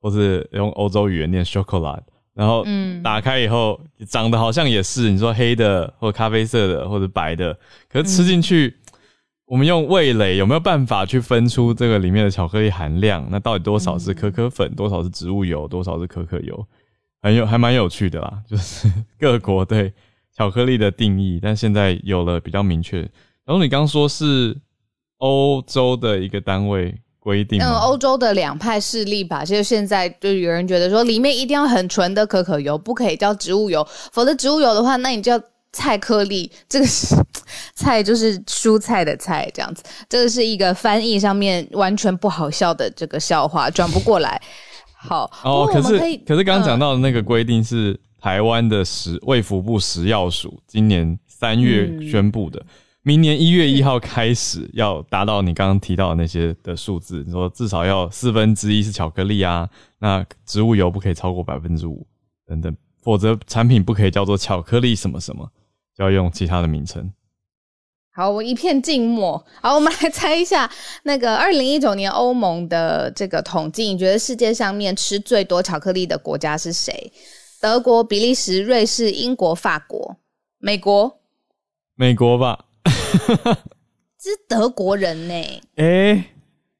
[0.00, 2.00] 或是用欧洲语言念 chocolate，
[2.34, 2.64] 然后
[3.04, 7.56] 打开以后长得好像也是你说黑的或咖啡色的或者白的，
[7.88, 8.74] 可是吃进去，
[9.46, 13.24] 我们用味蕾有没有办法去分出这个里面的巧克力含量？
[13.30, 16.66] 那到底多少是可可粉，多少是植物油，多少是可可油？
[17.20, 19.92] 很有还蛮有趣的啦，就是 各国对
[20.36, 23.00] 巧克力的定义，但现在有了比较明确。
[23.44, 24.56] 然后你刚说是
[25.18, 35.40] 欧洲的一个单位规定，嗯，欧洲的两派势力吧，就是现在就有人觉得说里面一定要很纯的可可油，不可以叫植物油，否则植物油的话，那你叫
[35.72, 37.16] 菜颗粒，这个是
[37.74, 44.40] 菜就是蔬菜的菜这样子，这个是一个翻译上面完全不好笑的这个笑话，转不过来。
[45.00, 52.60] 好哦，可是可是刚刚讲到的那个规定是台湾的食卫福部食药署今年三月宣布的，
[53.02, 59.68] 明年一月一号开始要达到你刚刚提到的那些的数字，你说至少要四分之一是巧克力啊，
[60.00, 62.04] 那植物油不可以超过百分之五，
[62.44, 65.48] 等等，否则产品不可以叫做巧克力什么什么，
[65.96, 67.08] 就要用其他的名称。
[68.18, 69.40] 好，我一片静默。
[69.62, 70.68] 好，我们来猜一下
[71.04, 77.12] 那个二零一九年欧盟的这个统计，你觉得世界上面吃最多巧克力的国家是谁？
[77.60, 80.16] 德国、比利时、瑞士、英国、法国、
[80.58, 81.20] 美国？
[81.94, 82.64] 美国吧？
[84.18, 85.62] 是德国人呢？
[85.76, 86.24] 哎，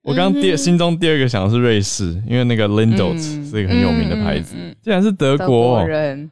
[0.03, 2.97] 我刚第心中第二个想的是瑞士，因为那个 Lindt
[3.49, 4.57] 是一个很有名的牌子。
[4.83, 6.29] 竟然是德国人。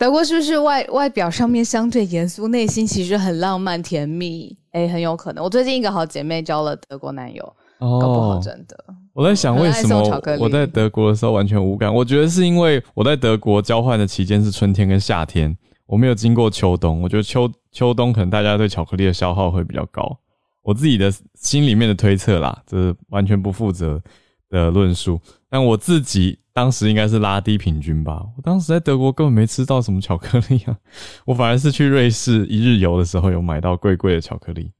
[0.00, 4.56] 德国是不是外外表上面相对严肃，内心其实很浪漫甜蜜？
[4.70, 5.44] 哎，很有可能。
[5.44, 7.44] 我最近一个好姐妹交了德国男友，
[7.78, 8.82] 搞不好真的。
[9.12, 10.00] 我在想为什么
[10.38, 11.94] 我在德国的时候完全无感？
[11.94, 17.02] 我觉得是因为我在德国交换的期间是春天跟夏天，我没有经过秋冬。
[17.02, 20.18] 我觉得秋秋冬可能大家对巧克力的消耗会比较高。
[20.62, 24.00] 我自己的心里面的推测啦，这是完全不负责
[24.48, 25.20] 的论述。
[25.50, 26.38] 但我自己。
[26.52, 28.24] 当时应该是拉低平均吧。
[28.36, 30.76] 我当时在德国根本没吃到什么巧克力啊，
[31.24, 34.70] 我反而是去瑞士一日游的时候有买到贵贵的巧克力。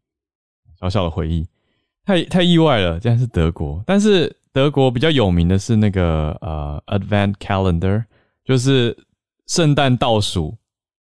[0.80, 1.46] 小小的回忆，
[2.06, 3.83] 太太意外了，竟然是德国。
[3.87, 8.04] 但是德国比较有名的是那个呃，Advent Calendar，
[8.44, 8.96] 就是
[9.46, 10.56] 圣诞倒数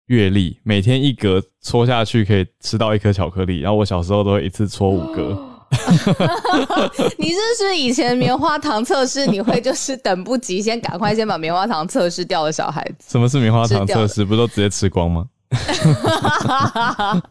[0.08, 3.62] 月历，每天一格戳下去可以吃到一颗巧克力。
[3.62, 5.49] 然后我小时候都会一次戳五格。
[7.18, 13.12] 你是不是以前棉花糖测试你会就是等不及，先赶快先把棉花糖测试掉的小孩子？
[13.12, 14.26] 什么是棉花糖测试？
[14.26, 15.28] 不都直接吃光吗？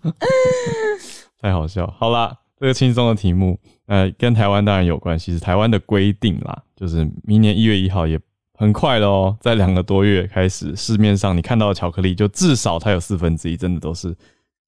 [1.40, 1.86] 太好笑！
[1.98, 8.18] 好啦，这个轻松的题目，呃，跟台湾当然有关系，是台湾的规定啦，就是明年一月一号也
[8.54, 14.16] 很快了哦，在两个多月开始，市面上你看到的巧克力，就至少它有四分之一真的都是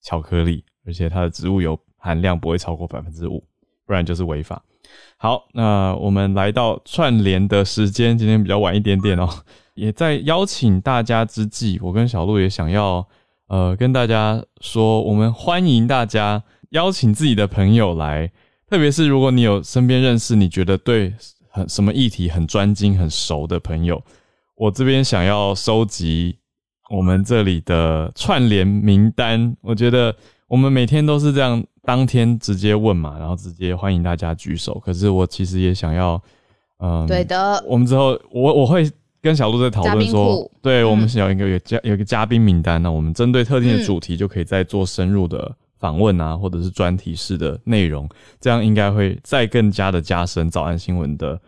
[0.01, 3.43] 巧克力，而且它的植物油含量不会超过百分之五。
[3.91, 4.63] 不然就是违法。
[5.17, 9.29] 好，那我们来到串联的时间，今天比较晚一点点哦。
[9.75, 13.05] 也在邀请大家之际，我跟小鹿也想要
[13.49, 18.31] 呃跟大家说，我们欢迎大家邀请自己的朋友来，
[18.69, 21.13] 特别是如果你有身边认识你觉得对
[21.49, 24.01] 很什么议题很专精、很熟的朋友，
[24.55, 26.39] 我这边想要收集
[26.91, 29.57] 我们这里的串联名单。
[29.63, 30.15] 我觉得
[30.47, 31.65] 我们每天都是这样。
[31.83, 34.81] 当天直接问嘛，然后直接欢迎大家举手。
[34.85, 36.21] 可是我其实也想要，
[36.79, 37.63] 嗯，对的。
[37.67, 38.91] 我们之后我我会
[39.23, 48.09] 跟小鹿在讨论说，对我们是要一个有嘉有一个嘉宾名单那我们针对特定的主题就可以再做深入的访问啊，或者是专题式的内容，
[48.41, 51.41] 这样应该会再更加的加深早安新闻的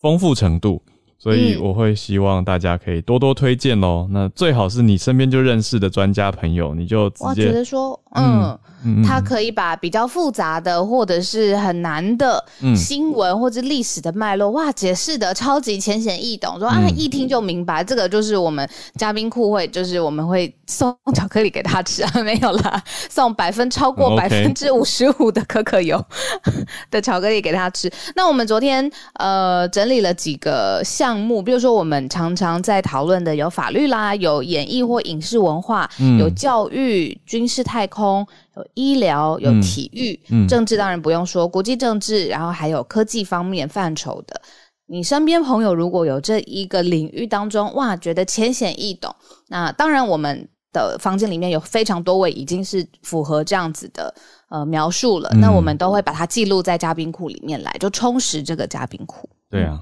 [0.00, 0.82] 丰富程度。
[1.22, 4.08] 所以我会希望大家可以多多推荐喽。
[4.10, 8.58] 那最好是你身边就认识的专家朋友，你就直接觉得说，嗯。
[9.06, 17.84] 他可以把比较复杂的或者是很难的新闻或者历史的脉络，哇，解释的超级浅显易懂，说啊一听就明白。
[17.84, 26.04] 这个就是我们嘉宾库会，就是我们会送巧克力给他吃啊，没有啦， 送百分超过百分之五十五的可可油
[26.90, 27.88] 的巧克力给他吃。
[28.16, 38.26] 那我们昨天呃整理了几个项目，比如说我们常常在讨论的有法律啦，有演艺或影视文化，有教育、军事、太空。
[38.54, 44.38] 有医疗，有体育，政治当然不用说，国际政治，然后还有科技方面范畴的。
[44.86, 49.14] 你身边朋友如果有这一个领域当中，哇，觉得浅显易懂，
[49.48, 54.14] 那当然我们的房间里面有非常多位已经是符合这样子的
[54.50, 59.26] 呃描述了，那我们都会把它记录在嘉宾库里面来，就充实这个嘉宾库。
[59.48, 59.80] 对啊，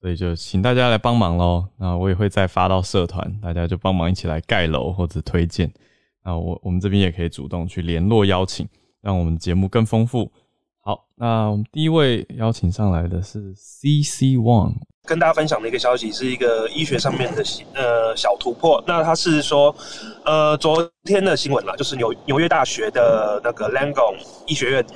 [0.00, 1.66] 所以就请大家来帮忙喽。
[1.78, 5.70] 那我也会再发到社团，大家就帮忙一起来盖楼或者推荐。
[6.24, 8.68] 那我我们这边也可以主动去联络邀请，
[9.02, 10.30] 让我们节目更丰富。
[10.82, 18.82] 好，那我们第一位邀请上来的是 C C One，跟大家分享的一个消息是一个医学上面的呃小突破。
[18.86, 19.74] 那他是说，
[20.24, 24.86] 呃，昨天的新闻啦，就是纽纽约大学的那个 Langone 医学院，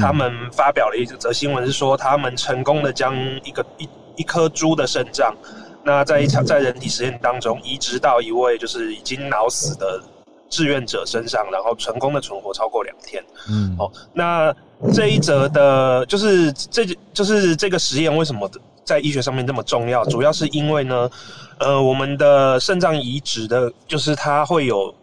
[0.00, 5.34] 他们发表了一则新闻，是说他们成功的将一个一一颗猪的肾脏，
[5.82, 10.02] 那在一场在人体实验当中移植到一位就是已经脑死的。
[10.50, 13.20] 志愿者身上，然后成功的存活超过两天。
[13.50, 14.54] 嗯，好，那
[14.92, 18.48] 这一则的，就是这就是这个实验为什么
[18.84, 20.04] 在医学上面这么重要？
[20.04, 21.10] 主要是因为呢，
[21.58, 24.94] 呃，我们的肾脏移植的，就是它会有，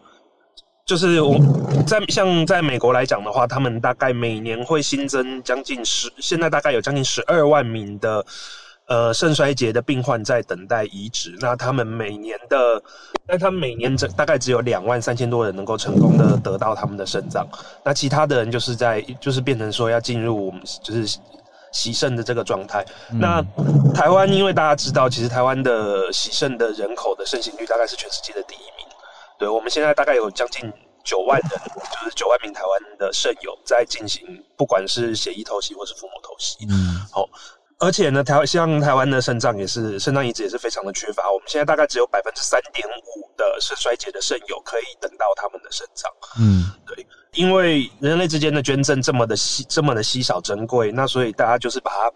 [0.85, 1.35] 就是我
[1.85, 8.25] 在像在美国来讲的话，他们大概每年会新增将近十，现在大概有将近十二万名的。
[8.91, 12.83] 呃，肾衰竭的病患在等待移植，那他们每年的，
[13.25, 17.47] 那他们每年这大概只有两万三千多人能够成功的得到他们的肾脏，
[17.85, 21.17] 那其他的人就是在就是变成说要进入我们就是
[21.71, 22.85] 洗肾的这个状态。
[23.13, 23.41] 那
[23.95, 28.85] 台湾，因为大家知道，其实台湾的洗肾的人口的盛行率大概是全世界的第一名。
[29.39, 30.69] 对，我们现在大概有将近
[31.01, 36.57] 九万人，就是九万名台湾的肾友在进行，不管是血液透析或是腹膜透析。
[36.69, 37.25] 嗯，好。
[37.81, 41.23] 而且呢，台像台湾的肾脏也是肾脏移植也是非常的缺乏。
[41.31, 46.11] 我们现在大概只有百分之三点五的肾衰竭的肾友可以等到他们的肾脏。
[46.39, 52.11] 嗯，对，因为人类之间的捐赠这么的稀这么的稀少珍贵，那所以大家就是把它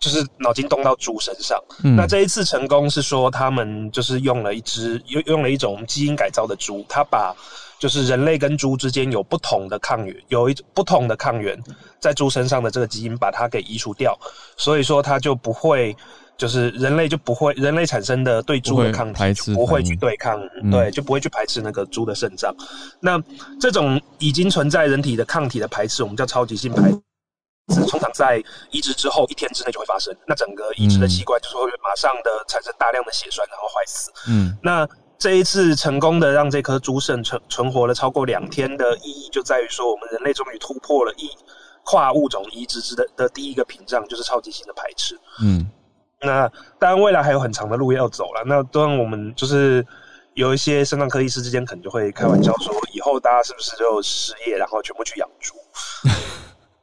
[0.00, 1.62] 就是脑筋动到猪身上。
[1.96, 7.34] 那这一次成功是说他们就是用了一只用用了一种基因改造的猪，它把。
[7.78, 11.56] 就是人类跟猪之间有不同的抗原，有一不同的抗原
[12.00, 14.18] 在猪身上的这个基因，把它给移除掉，
[14.56, 15.96] 所以说它就不会，
[16.36, 20.40] 就是人类就不会，人类产生的对猪的抗体不会去对抗，
[20.72, 22.52] 对，就不会去排斥那个猪的肾脏。
[23.00, 23.22] 那
[23.60, 26.90] 这种已经存在人体的抗体的排斥，我们叫超级性排
[27.72, 30.12] 斥，通常在移植之后一天之内就会发生。
[30.26, 34.10] 那整个移植的器官就是会马上的产生大量的血栓，然后坏死。
[34.28, 34.88] 嗯，那。
[35.18, 41.28] 这一次成功的让这颗猪肾存存活了超过两天的意义，就在于说，我们人类终于突破了异
[41.84, 45.18] 跨物种移植之的的第一个屏障，就是超级性的排斥。
[45.42, 45.68] 嗯，
[46.22, 46.48] 那
[46.78, 48.44] 当然未来还有很长的路要走了。
[48.46, 49.84] 那当然我们就是
[50.34, 55.54] 有一些肾脏科医师之间可能就会开玩笑说，以后大家是不是就失业，然后全部去养猪？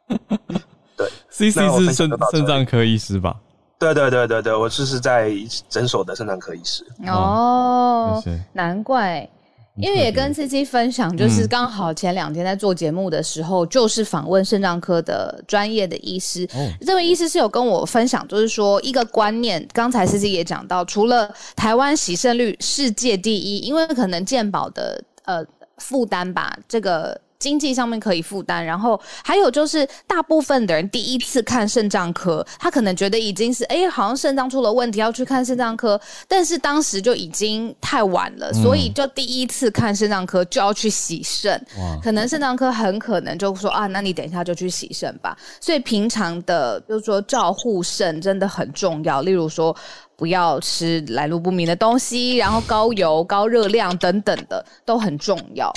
[0.97, 3.35] 对，C C 是肾肾脏科医师吧？
[3.77, 5.31] 对对对对对，我就是在
[5.69, 6.85] 诊所的肾脏科医师。
[7.07, 8.23] 哦，
[8.53, 9.29] 难怪，
[9.75, 16.47] 因为也跟司机分享，就是刚好前两天在做节目的时候，就是访问肾脏科的专业的医师，
[16.85, 25.45] 这位医师是有跟我分享，就是说一个观念，刚才司机也讲到，除了台湾洗肾率世界第一，因为可能健保的呃
[25.77, 27.19] 负担吧，这个。
[27.39, 41.61] 经济上面可以负担，然后还有就是大部分的人第一次看肾脏科，他可能觉得已经是哎，好像肾脏出了问题要去看肾脏科，但是当时就已经太晚了，所以就第一次看肾脏科就要去洗肾，
[42.01, 45.37] 可能肾脏科很可能就说啊，那你等一下就去洗肾吧。
[45.59, 49.75] 所以平常的就是说照护肾真的很重要，例如说
[50.15, 55.71] 不要吃来路不明的东西，然后高油、高热量等等的都很重要。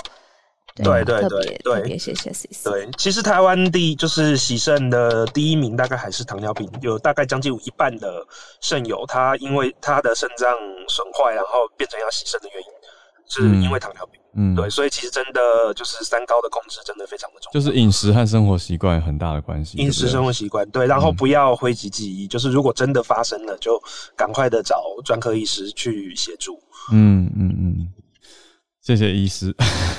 [0.82, 2.70] 对对对对，谢谢 C C。
[2.70, 8.26] 对，其实台湾第就是喜肾的第一名，大概还是糖尿病，有大概将近一半的
[8.60, 10.48] 肾友，他因为他的肾脏
[10.88, 12.68] 损坏，然后变成要洗肾的原因，
[13.28, 14.20] 是因为糖尿病。
[14.34, 19.78] 嗯，对，所以其实真的就是三高的控制真的非常的重要，就是饮食和生活习惯有很大的关系。
[19.78, 23.82] 饮食生活习惯对，然后不要讳疾忌医，就是如果真的发生了，就
[24.14, 26.62] 赶快的找专科医师去协助。
[26.92, 27.92] 嗯嗯嗯。
[28.88, 29.54] 谢谢医师，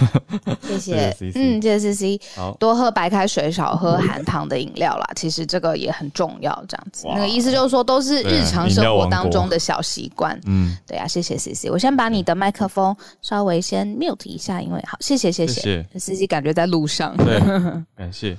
[0.66, 5.08] 谢谢，嗯，谢谢 C C，好多喝白开水，少喝含糖的饮料啦。
[5.16, 7.06] 其实这个也很重要，这样子。
[7.10, 10.36] 那个意思就是说，都是日常生活当中的小习惯。
[10.48, 11.70] 嗯，对啊，谢谢 C C。
[11.70, 15.86] 我先把你的麦克风稍微先 mute 一下，因为好，谢谢，谢谢。
[15.94, 17.40] C C 感觉在路上，对，
[17.96, 18.36] 感谢。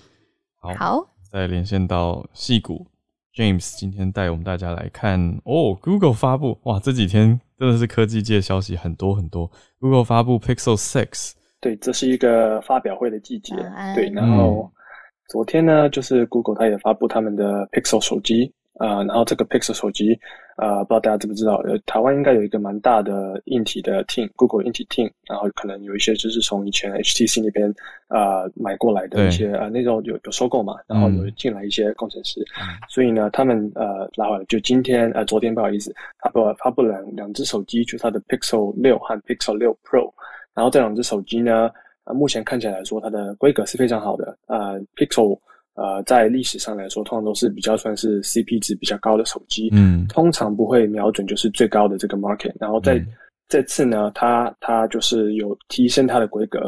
[0.76, 2.84] 好，再连线到戏谷
[3.35, 7.41] James，今天带我们大家来看哦，Google 发布哇，这几天。
[7.57, 9.51] 真的是科技界消息很多很多。
[9.78, 13.55] Google 发布 Pixel Six，对，这是一个发表会的季节。
[13.95, 14.70] 对，然后
[15.28, 18.51] 昨天呢，就是 Google 它也发布他们的 Pixel 手机。
[18.78, 20.18] 啊，然后这个 Pixel 手机，
[20.61, 27.74] 啊，不知道大家知不知道，呃，台湾应该有一个蛮大的硬体的 team，Google 硬体 team，然后可能有一些就是从以前 HTC 那边
[28.08, 32.44] 啊买过来的一些啊那种有有收购嘛，然后有进来一些工程师，
[32.90, 40.12] 所以呢，他们呃拉回来，就今天呃昨天不好意思，发布发布两两只手机，就是它的 Pixel 六和 Pixel 六 Pro，
[40.52, 41.70] 然后这两只手机呢，
[42.04, 45.38] 啊目前看起来说它的规格是非常好的，啊 Pixel。
[45.74, 52.52] 呃，在历史上来说，通常都是比较算是 CP 值比较高的手机，嗯，通常不会瞄准就是最高的这个 market。
[52.60, 53.02] 然后在
[53.48, 56.58] 这次呢，它它就是有提升它的规格，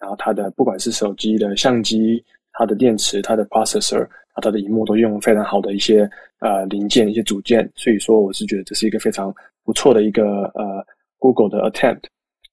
[0.00, 6.08] 然后它的不管是手机的相机、它的电池、它的 processor 啊、它的荧幕都用非常好的一些
[6.38, 9.34] 呃零件、一些组件，所以说我是觉得这是一个非常
[9.64, 10.82] 不错的一个呃
[11.18, 12.04] Google 的 attempt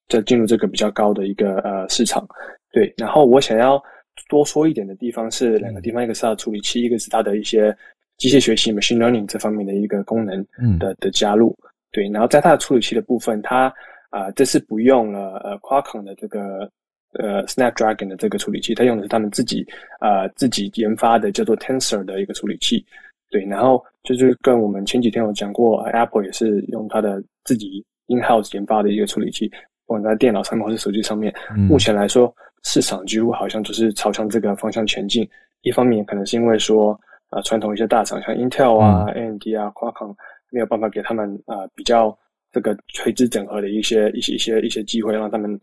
[0.10, 2.28] 在进入这个比较高的一个呃市场。
[2.74, 3.82] 对，然后我想要。
[4.30, 7.76] 多说一点的地方是两个地方，一个是它的处理器，一个是它的一些
[8.18, 10.46] 机械学习 （machine learning） 这方面的一个功能
[10.78, 11.54] 的的加入。
[11.92, 13.74] 对，然后在它的处理器的部分，它
[14.12, 16.70] 啊这次不用了呃 Qualcomm 的这个
[17.14, 19.66] 呃 Snapdragon 的这个处理器，它用的是他们自己
[20.00, 22.86] 啊自己研发的叫做 Tensor 的一个处理器。
[23.32, 29.50] 对，然后就是跟我们前几天有讲过，Apple 也是用它的自己 in-house 研发的一个处理器，
[29.88, 31.34] 不管在电脑上面或是手机上面，
[31.68, 32.32] 目前来说。
[32.64, 35.28] 市场几乎好像就是朝向这个方向前进。
[35.62, 36.98] 一方面可能是因为说，
[37.30, 40.16] 啊传统一些大厂，像 Intel 啊、AMD 啊、Qualcomm
[40.52, 42.18] 没有办法给他们啊比较
[42.52, 45.60] 这个垂直整合的一些一些一些一些机会，让他们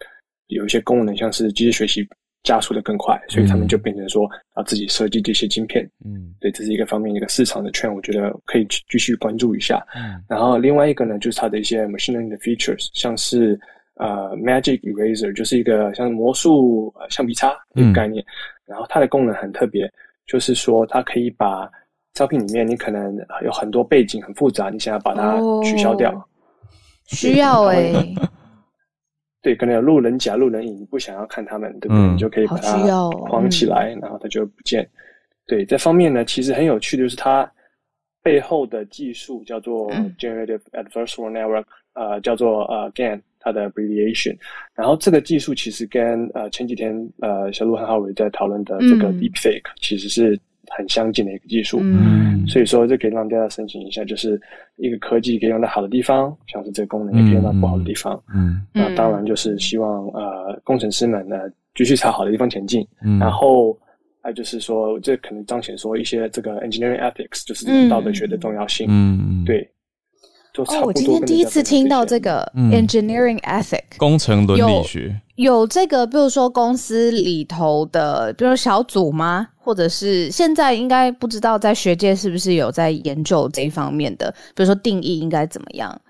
[0.49, 2.07] 有一些功能，像是机器学习
[2.43, 5.83] 加速的更快，所以他们就变成说啊自己设计这些晶片。
[6.05, 9.83] 嗯，对，这是一个方面一个市场的圈，我觉得可以继续关注一下。
[9.97, 13.59] 嗯，然后另外一个呢，就是它的一些 machine learning 的 features，像是。
[13.97, 18.23] 呃，Magic Eraser 就是一个像魔术橡皮擦一个概念，
[18.67, 19.91] 然后它的功能很特别，
[20.27, 21.67] 就是说它可以把
[22.13, 26.29] 照片里面你可能有很多背景很复杂，你想要把它取消掉，
[27.07, 28.15] 需要哎，
[29.41, 32.07] 对，可能有路人甲、路人乙，你不想要看他们，对不对？
[32.09, 32.77] 你就可以把它
[33.29, 34.87] 框起来，然后它就不见。
[35.47, 37.51] 对，这方面呢，其实很有趣的就是它
[38.23, 43.23] 背后的技术叫做 Generative Adversarial Network，呃，叫做呃 GAN。
[43.47, 44.37] 它的 abbreviation，
[44.75, 50.37] 然后这个技术其实跟呃前几天呃小鹿和浩伟在讨论的这个 deepfake 其实是
[50.71, 54.41] 很相近的一个技术，嗯，所以说这可以让大家申请一下，就是
[54.75, 61.37] 一个科技可以用在好的地方，像是这个功能也可以用到不好的地方，嗯，那当然就是希望呃工程师们呢
[61.77, 63.79] 继续朝好的地方前进，嗯，然后
[64.21, 69.71] 还就是说这可能彰显说一些这个 engineering ethics 就是道德学的重要性，嗯，对。
[70.65, 79.49] 哦，我今天第一次听到这个 engineering ethic 工程伦理学有这个，比如说公司里头的，比如小组吗？
[79.59, 84.31] 或者是现在应该不知道在学界是不是有在研究这一方面的？
[84.55, 86.01] 比如说定义应该怎么样？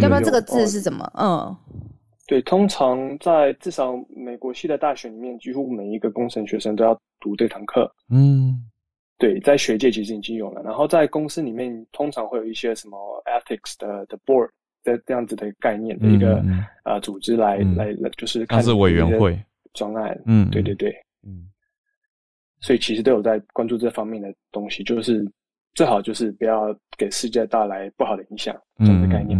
[0.00, 1.10] 要不要这个字是怎么？
[1.18, 1.56] 嗯，
[2.26, 7.90] 对，通常在至少美国系的大学里面，几乎每一个工程学生都要读这堂课。
[8.10, 8.64] 嗯。
[9.22, 14.50] 对，在学界其实已经有了，然后在公司里面通常会有一些什么 ethics 的的 board
[14.82, 16.42] 的这样子的概念的一个
[16.82, 19.40] 呃组织来来来，就是它是委员会
[19.74, 20.92] 专案，嗯，对对对，
[21.24, 21.46] 嗯，
[22.60, 25.24] 所以其实都有在关注这方面的东西，就是
[25.74, 29.38] 最好就是不要给世界带来不好的影响这样的概念。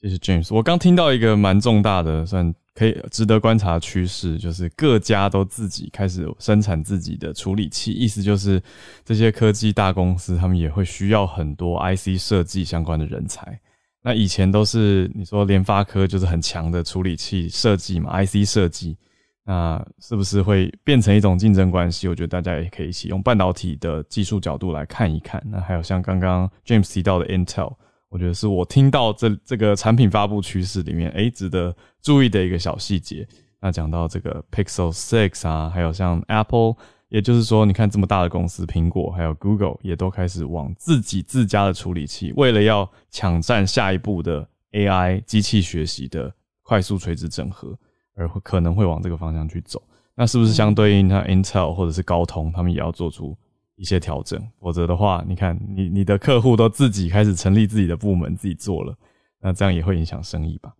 [0.00, 2.54] 谢谢 James，我刚听到一个蛮重大的算。
[2.78, 8.62] 可以值得观察趋势，就是各家都自己开始生产自己的处理器，意思就是
[9.04, 13.58] 这些科技大公司他们也会需要很多 IC 设计相关的人才。
[14.00, 18.96] 那以前都是你说联发科就是很强的处理器设计嘛，IC 设计，
[19.44, 22.06] 那是不是会变成一种竞争关系？
[22.06, 25.42] 我觉得大家也可以一起用半导体的技术角度来看一看。
[25.46, 27.74] 那还有像刚刚 James 提到的 Intel。
[28.08, 33.26] 我觉得是我听到这这个产品发布趋势里面，哎，值得注意的一个小细节。
[33.60, 36.74] 那讲到这个 Pixel Six 啊，还有像 Apple，
[37.08, 46.32] 也就是说，你看这么大的公司，苹果还有 Google 也都开始往自己自家的处理器，为了要抢占下一步的 AI 机器学习的
[46.62, 47.76] 快速垂直整合，
[48.14, 49.82] 而会可能会往这个方向去走。
[50.14, 53.36] 那是不是相对应，像 Intel 或者是高通，他们也要做出？
[53.78, 58.94] 一些调整，否则的话，你看你你的客户都自己开始成立自己的部门，自己做了，
[59.40, 60.74] 那这样也会影响生意吧？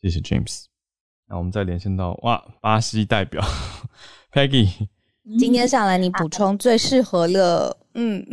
[0.00, 0.66] 谢谢 James。
[1.26, 3.42] 那我们再连线到哇，巴西代表
[4.32, 4.88] Peggy。
[5.38, 8.24] 今天上来你补充最适合了，嗯，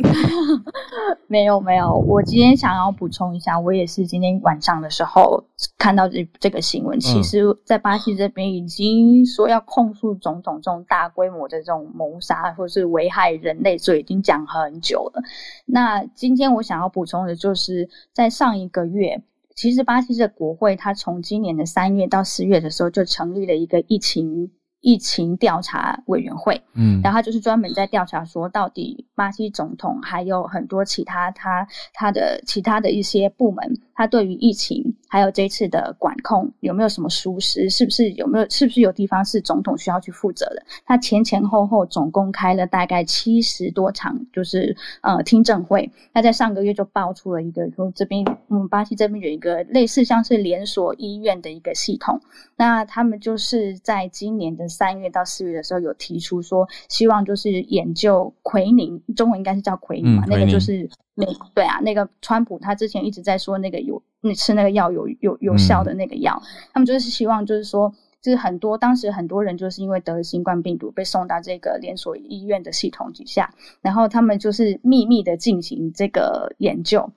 [1.26, 5.42] 没有没有，我今天想要补充一下，我也是今天晚上的时候
[5.76, 15.20] 看到这这个新闻，其实，在巴西这边已经说要控诉种种这种大规模的这种谋杀或是危害人类，所以已经讲很久了。
[15.64, 19.20] 那今天我想要补充的就是，在上一个月，
[19.56, 24.52] 其实巴西的国会，它从今年的三月到四月的时候，就成立了一个疫情。
[24.80, 40.62] 疫情调查委员会，嗯，然后他就是专门在调查，说到底巴西总统还有很多其他他他的其他的一些部门，他对于疫情还有这次的管控有没有什么疏失，是不是有没有是不是有地方是总统需要去负责的？
[40.84, 45.90] 他前前后后总共开了大概七十多场，就是呃听证会。
[46.12, 52.20] 那在上个月就爆出了一个说，这边嗯巴西这边有一个类似像是连锁医院的一个系统，
[52.56, 54.68] 那他们就是在今年的。
[54.76, 77.10] 三月到四月的时候有提出说，希望就是研究奎宁，中文应该是叫奎宁嘛，那个就是那对啊，那个川普他之前一直在说那个有你吃那个药有有有效的那个药，他们就是希望就是说，就是很多当时很多人就是因为得了新冠病毒被送到这个连锁医院的系统底下，然后他们就是秘密的进行这个研究。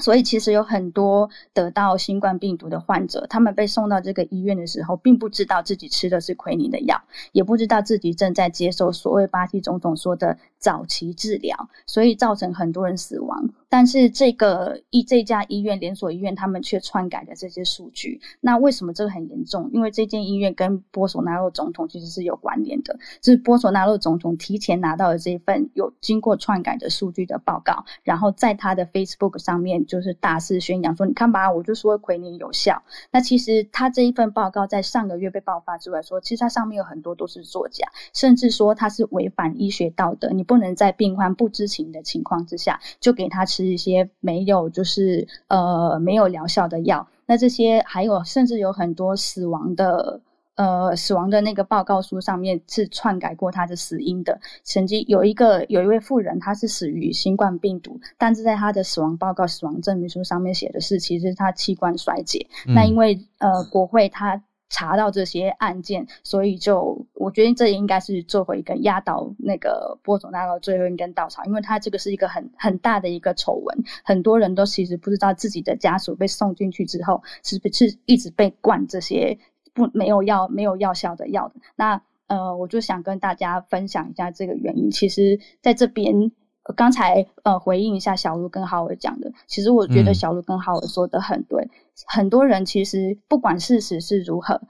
[0.00, 7.02] 所以其实有很多得到新冠病毒的患者，他们被送到这个医院的时候，并不知道自己吃的是奎宁的药，
[7.32, 13.48] 也不知道自己正在接受所谓巴西总统说的早期治疗，所以造成很多人死亡。
[13.70, 18.18] 但是这个医这家医院连锁医院，他们却篡改了这些数据。
[18.40, 19.68] 那为什么这个很严重？
[19.74, 32.82] 因为这间医院跟波索纳洛总统其实是有关联的，就是波索纳洛总统提前拿到了这一份有经过篡改的数据的报告，然后在他的 Facebook 上面就是大肆宣扬说：“你看吧，我就说奎宁有效。”
[33.12, 43.68] 那其实他这一份报告在上个月被爆发之外，说其实它上面有很多都是作假，甚至说它是违反医学道德，你不能在病患不知情的情况之下就给他吃。
[43.68, 50.22] 一些没有就是呃没有疗效的药，那这些还有甚至有很多死亡的
[50.54, 54.40] 呃死亡的那个报告书上面是篡改过他的死因的。
[54.64, 62.46] 曾经有一个有一位妇人，他是死于新冠病毒，但是在他的死亡报告死亡证明书上面写的是其实他器官衰竭。
[62.74, 64.42] 那因为呃国会他。
[64.68, 79.38] 查到这些案件，所以就我觉得这应该是做回一个压倒那个波佐纳罗最后一根稻草，因为他这个是一个很很大的一个丑闻，很多人都其实不知道自己的家属被送进去之后是不是一直被灌这些
[79.72, 81.54] 不没有药没有药效的药的。
[81.76, 84.90] 那呃，我就想跟大家分享一下这个原因。
[84.90, 86.30] 其实在这边。
[86.76, 91.70] 刚才呃回应一下小卢跟浩尔讲的，其实我觉得小卢跟浩尔说的很对。
[92.06, 94.60] 很多人其实不管事实是如何，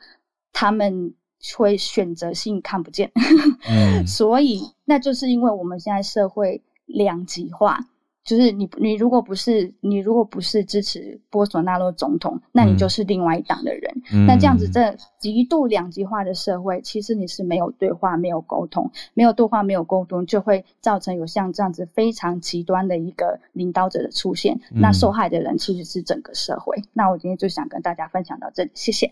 [0.52, 1.14] 他们
[1.56, 3.12] 会选择性看不见，
[4.06, 7.86] 所以那就是因为我们现在社会两极化。
[8.28, 14.26] 就是你，你如果不是你如果不是支持波索纳洛总统，那你就是另外一党的人。
[14.26, 24.60] 那这样子，这极度两极化的社会，其实你是没有对话、没有沟通、没有对话、没有沟通，就会造成有像这样子非常极端的一个领导者的出现。
[24.70, 26.76] 那受害的人其实是整个社会。
[26.92, 29.10] 那我今天就想跟大家分享到这里，谢谢。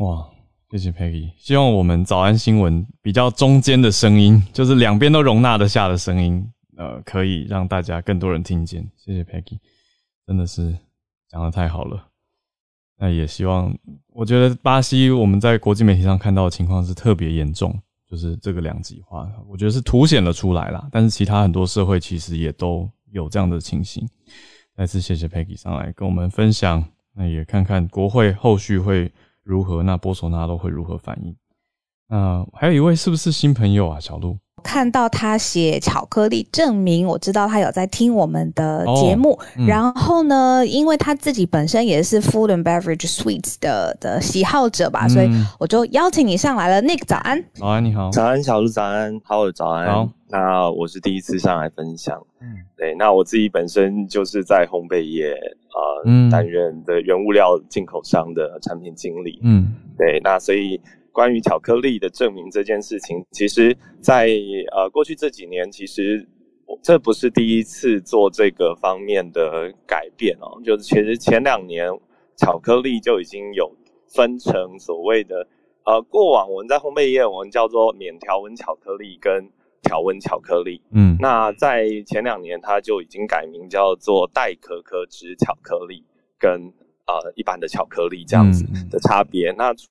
[0.00, 0.26] 哇，
[0.72, 1.30] 谢谢 Peggy。
[1.38, 6.44] 希望我们早安新闻比较中间的声音，就是两边都容纳得下的声音。
[6.76, 9.58] 呃，可以让大家更多人听见，谢谢 Peggy，
[10.26, 10.76] 真的是
[11.28, 12.08] 讲的太好了。
[12.98, 13.76] 那也希望，
[14.08, 20.88] 我觉得巴西我们在国际媒体上看到的情况是特别严重，就是这个两极化，我觉得是凸显了出来啦。
[20.90, 24.08] 但是其他很多社会其实也都有这样的情形。
[24.74, 29.12] 再次谢谢 Peggy 上来跟我们分享，那也看看国会后续会
[29.42, 31.34] 如何，那波索纳都会如何反应。
[32.08, 34.38] 那还有一位是不是新朋友啊，小鹿？
[34.62, 39.38] 看到他写巧克力证明，我知道他有在听我们的节目。
[39.66, 45.28] 然后呢，因为他自己本身也是 food and beverage sweets 的的喜好者吧，所以
[45.60, 46.82] 我就邀请你上来了。
[46.82, 47.42] Nick，早安。
[47.54, 48.10] 早安，你好。
[48.10, 49.20] 早安，小鹿，早安。
[49.24, 49.86] 好，早安。
[49.86, 50.08] 好。
[50.28, 52.20] 那我是第一次上来分享。
[52.40, 52.56] 嗯。
[52.76, 59.38] 对，那我自己本身就是在烘焙业啊担任的原物料进口商的产品经理。
[59.42, 59.74] 嗯。
[59.98, 60.80] 对，那所以。
[61.16, 64.28] 关于巧克力的证明这件事情，其实，在
[64.70, 66.28] 呃过去这几年，其实
[66.82, 70.60] 这不是第一次做这个方面的改变哦。
[70.62, 71.88] 就是其实前两年，
[72.36, 73.74] 巧克力就已经有
[74.06, 75.48] 分成所谓的
[75.86, 79.48] 呃，过往我们在烘焙业我们叫做免调温巧克力跟
[79.80, 80.82] 调温巧克力。
[80.90, 86.04] 嗯，那在前两年，它就已经改名叫做代可可脂巧克力
[86.38, 86.70] 跟
[87.06, 89.50] 呃一般的巧克力这样子的差别。
[89.52, 89.86] 那主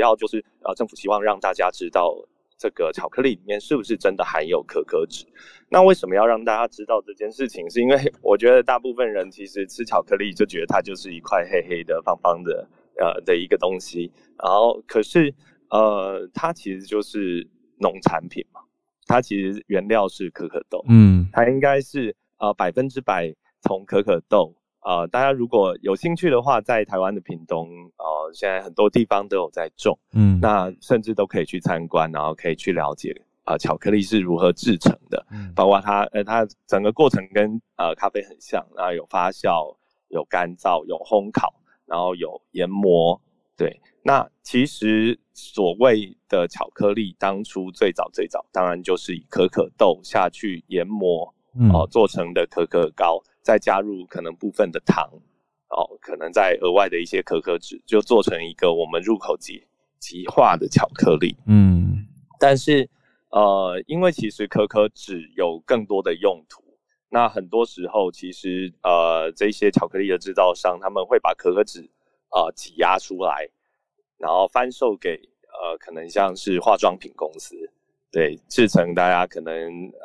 [0.00, 2.16] 要就是呃，政府希望让大家知道
[2.58, 5.26] 这个巧克力里面是不是真的含有可可脂。
[5.68, 7.68] 那为什么要让大家知道这件事情？
[7.70, 12.68] 是因为我觉得大部分人其实吃巧克力就觉得它就是一块黑黑的、方方的
[12.98, 14.10] 呃的一个东西。
[14.42, 15.34] 然后可是
[15.70, 17.46] 呃，它其实就是
[17.78, 18.60] 农产品嘛，
[19.06, 24.54] 它其实原料是可可豆，嗯，它应该是呃百分之百从可可豆。
[24.86, 33.12] 呃，大家如果有兴趣的话，在台湾的屏东，呃，现在很多地方都有在种，嗯，那甚至都可以去参观，然后可以去了解，
[33.42, 39.74] 啊，巧克力是如何制成的，嗯，包括它，呃，它整个过程跟呃咖啡很像，然后有发酵、
[40.10, 41.52] 有干燥、有烘烤，
[41.84, 43.20] 然后有研磨，
[43.56, 51.34] 对，那其实所谓的巧克力，当初最早最早，当然就是以可可豆下去研磨，
[51.74, 53.20] 哦，做成的可可膏。
[53.46, 55.08] 再加入可能部分的糖，
[55.68, 59.64] 哦，可能再额外的一些可可脂，就做成一个我们入口即
[60.00, 61.36] 即化的巧克力。
[61.46, 62.04] 嗯，
[62.40, 62.90] 但是
[63.30, 66.60] 呃，因为其实可可脂有更多的用途，
[67.08, 71.88] 那很多时候其实呃，这些巧克力的制造商他们会把可可脂
[72.30, 73.48] 啊挤压出来，
[74.18, 75.10] 然后翻售给
[75.54, 77.54] 呃，可能像是化妆品公司。
[78.16, 79.52] 对，制成大家可能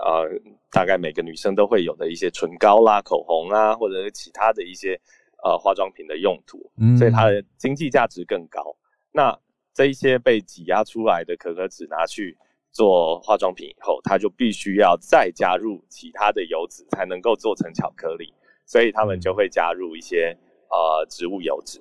[0.05, 0.28] 呃，
[0.70, 4.99] 大概每个女生都会有的一些唇膏啦、口红啊，或者是其他的一些
[5.45, 6.59] 呃化妆品的用途，
[6.97, 8.76] 所以它的经济价值更高。
[9.14, 9.34] 那
[9.74, 12.38] 这一些被挤压出来的可可脂拿去
[12.74, 18.34] 做化妆品以后，它就必须要再加入其他的油脂才能够做成巧克力，
[18.66, 20.38] 所以他们就会加入一些
[20.70, 21.80] 呃植物油脂，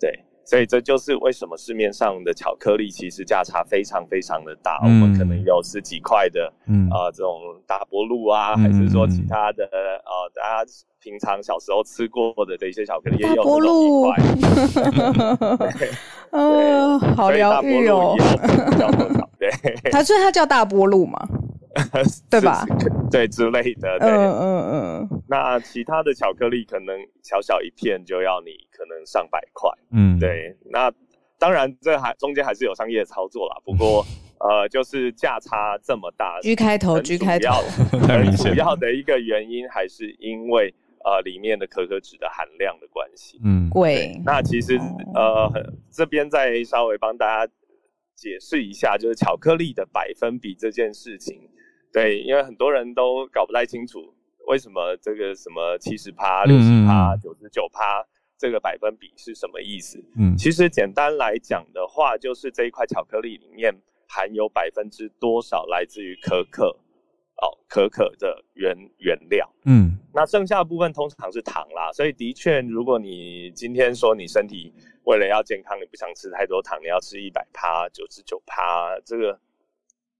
[0.00, 0.18] 对。
[0.48, 10.72] 所以这就是为什么市面上的巧克力其实价差非常非常的大，我们可能有十几块的，嗯啊这种大波露啊，还是说其他的呃大家
[11.02, 14.16] 平常小时候吃过的这些巧克力 也有这种一块，
[16.30, 18.16] 嗯，好疗愈哦，
[19.38, 19.50] 对，
[19.92, 21.28] 它所以它叫大波露嘛。
[22.30, 22.64] 对吧？
[23.10, 25.22] 对之类的，对，嗯嗯嗯。
[25.28, 30.56] 那其他的巧克力可能小小一片就要你可能上百块，嗯，对。
[30.70, 30.92] 那
[31.38, 33.56] 当然这还中间还是有商业操作啦。
[33.64, 34.04] 不过
[34.40, 37.62] 呃，就是价差这么大，G 开头，G 开头，
[38.06, 40.72] 很主要的一个原因还是因为
[41.04, 44.20] 呃里面的可可脂的含量的关系，嗯，贵。
[44.24, 44.78] 那其实
[45.14, 45.50] 呃
[45.90, 47.52] 这边再稍微帮大家
[48.14, 51.48] 解释一下，就是巧克力的百分比这件事情。
[51.92, 54.14] 对，因为很多人都搞不太清楚
[54.46, 58.04] 为什么这个什么七十趴、六十趴、九十九趴
[58.38, 59.98] 这个百分比是什么意思？
[60.16, 63.74] 嗯，其实简单来讲的话，就是这一块巧克力里面
[64.06, 66.68] 含有百分之多少来自于可可
[67.42, 69.50] 哦，可可的原原料。
[69.64, 71.92] 嗯，那剩下的部分通常是糖啦。
[71.92, 74.72] 所以的确，如果你今天说你身体
[75.04, 79.40] 为了要健康，你不想吃太多糖，你要吃一百趴、九十九趴这个。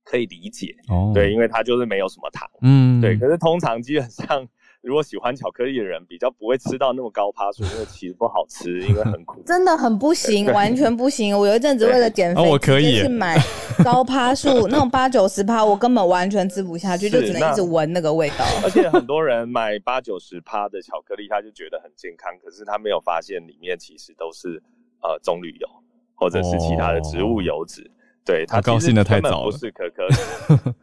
[0.09, 3.15] 可以理解，哦对，因为它就是没有什么糖，嗯，对。
[3.19, 4.49] 可是通常基本上，
[4.81, 11.39] 如果喜欢巧克力的人，比较不会吃到那么高趴数，因为其实不好吃，因为很苦， 真的很不行，完全不行。
[11.39, 13.37] 我有一阵子为了减肥，我可以去买
[13.85, 18.47] 高趴数那种八九十趴，我根本完全吃不下去，就只能一直闻那个味道。
[18.65, 24.63] 而且很多人买八九十趴的巧克力，他就觉得很健康，可是他没有发现里面其实都是
[25.03, 25.69] 呃棕榈油
[26.15, 27.91] 或者是其他的植物油脂。
[28.29, 30.07] 对他高兴的太早了，不是可可，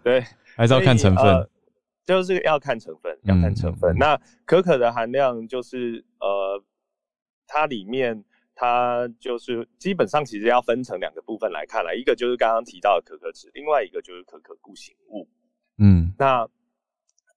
[0.02, 0.20] 对，
[0.58, 1.48] 还是要看成分，
[2.04, 3.96] 就是要看成分，要看成分。
[4.00, 6.64] 那可可的含量就是呃，
[7.46, 8.24] 它里面
[8.56, 15.28] 它就是基本上其实要分成两个部分来看了，一个就是刚刚提到的可可脂，另外一个就是可可固形物。
[15.78, 16.50] 嗯，那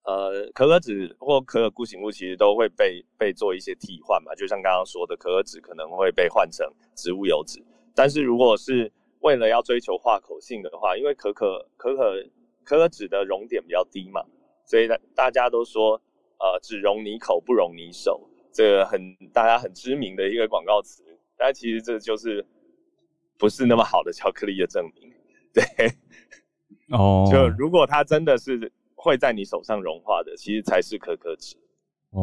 [0.05, 7.63] 呃，可可脂或可可固形物其实都会被被做一些替换嘛，就像刚刚说的，可可脂可能会被换成植物油脂，
[7.95, 8.91] 但是如果是
[9.21, 12.23] 为了要追求化口性的话，因为可可可可
[12.65, 14.25] 可可脂的熔点比较低嘛，
[14.67, 16.01] 所以大大家都说，
[16.39, 21.03] 呃，只溶你口不溶你手，这个很大家很知名的一个广告词。
[21.37, 22.45] 但其实这就是
[23.39, 25.13] 不是那么好的巧克力的证明。
[25.55, 25.65] 对，
[26.91, 31.57] 哦，就如果它真的是会在你手上融化的，其实才是可可脂。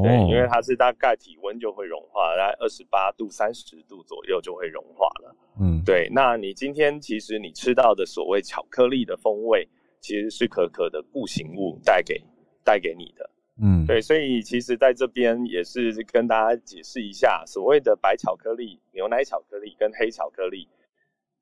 [0.04, 5.36] 对，因为它是大概体温就会融化，大概二十八度、三十度左右就会融化了。
[5.60, 6.10] 嗯，对。
[6.12, 9.68] 那你今天其实你吃到的所谓巧克力的风味，
[10.00, 12.22] 其实是可可的固形物带给
[12.64, 13.30] 带给你的。
[13.62, 14.02] 嗯，对。
[14.02, 20.68] 所以其实在这边也是跟大家解释一下，所谓的白巧克力、牛奶巧克力跟黑巧克力。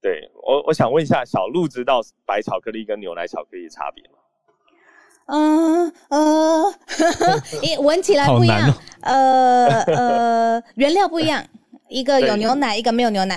[0.01, 4.19] 对我，我想问一下，小鹿知道白巧克力跟牛奶巧克力的差别吗？
[5.25, 6.73] 嗯呃，
[7.61, 11.43] 一闻起来不一样，呃呃，原料不一样，
[11.89, 13.35] 一个有牛奶，一个没有牛奶。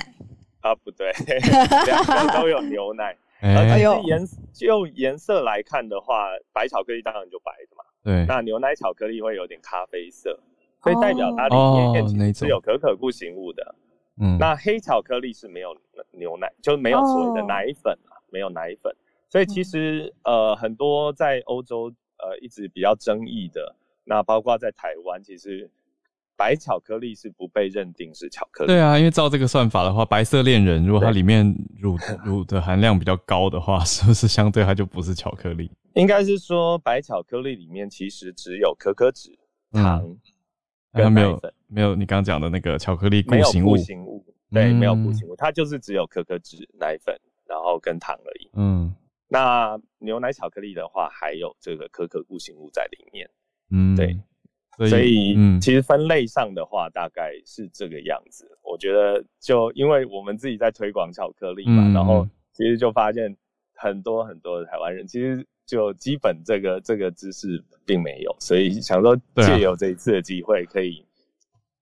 [0.61, 1.13] 啊，不对，
[1.87, 3.17] 两个都有牛奶。
[3.41, 4.19] 哎呦，颜
[4.53, 7.85] 就颜色来看的话，白巧克力当然就白的嘛。
[8.03, 10.37] 对，那牛奶巧克力会有点咖啡色，
[10.83, 11.55] 所以代表它里
[11.93, 13.75] 面是有可可固形物的。
[14.19, 15.77] 嗯，那黑巧克力是没有
[16.13, 18.93] 牛奶，就没有所谓的奶粉啊，没有奶粉。
[19.29, 23.75] 所以其实呃很多在欧洲呃一直比较争议的，
[24.05, 25.69] 那包括在台湾，其实
[26.37, 28.69] 白巧克力是不被认定是巧克力。
[28.69, 35.71] 对啊，因为照这个算法的话，白色恋人如果它里面乳乳的含量比较高的话， 是不是相对它就不是巧克力？
[35.95, 39.37] 应该是说白巧克力里面其实只有可可脂、
[39.73, 40.17] 糖，
[40.93, 43.71] 它没有没有你刚刚讲的那个巧克力固形物。
[43.71, 48.51] 固形物对，没有固形物，它就是只有可可脂、奶粉，然后跟糖而已。
[48.53, 48.95] 嗯。
[49.29, 53.29] 那牛奶巧克力的话，还有这个可可固形物在里面，
[53.73, 54.17] 嗯，对，
[54.89, 58.47] 所以其实分类上的话，大概是这个样子。
[58.63, 63.37] 我觉得，就因为我们自己在推广巧克力嘛，然后其实就发现
[63.75, 71.05] 很多很多的台湾人，其实就基本这个这个知识并没有，所以想说借由这一次的机会，可以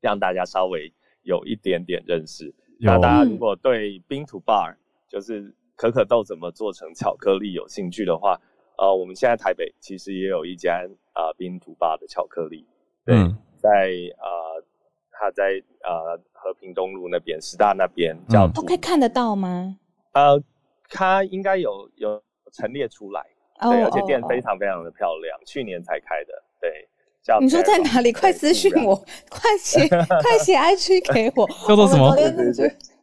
[0.01, 0.91] 让大家稍微
[1.25, 2.55] 有一点点认识。
[2.79, 4.75] 那大家如果对冰土 bar
[5.11, 5.55] 就是。
[5.77, 7.53] 可可豆怎么做成巧克力？
[7.53, 8.41] 有兴趣的话，
[8.79, 12.67] 呃，我们现在台北其实也有一家啊冰土巴的巧克力，
[13.05, 13.15] 对，
[13.57, 14.65] 在呃，
[15.11, 18.49] 它在呃和平东路那边，师大那边叫。
[18.49, 19.77] 可以看得到吗？
[20.13, 20.41] 呃，
[20.89, 22.23] 它应该有有
[22.53, 23.23] 陈列出来，
[23.61, 26.89] 对，而且店非常非常的漂亮，去年才开的，对。
[27.25, 28.13] 叫你说在哪里？
[28.13, 28.95] 快私信我，
[29.31, 29.89] 快写
[30.21, 31.49] 快写 IG 给我。
[31.67, 32.15] 叫做什么？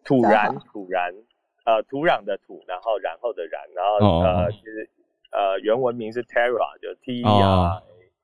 [0.03, 1.11] 土然土然，
[1.65, 4.89] 呃，土壤的土，然后然后的然，然后呃，其实
[5.31, 7.81] 呃，原文名是 Terra，就 T E R，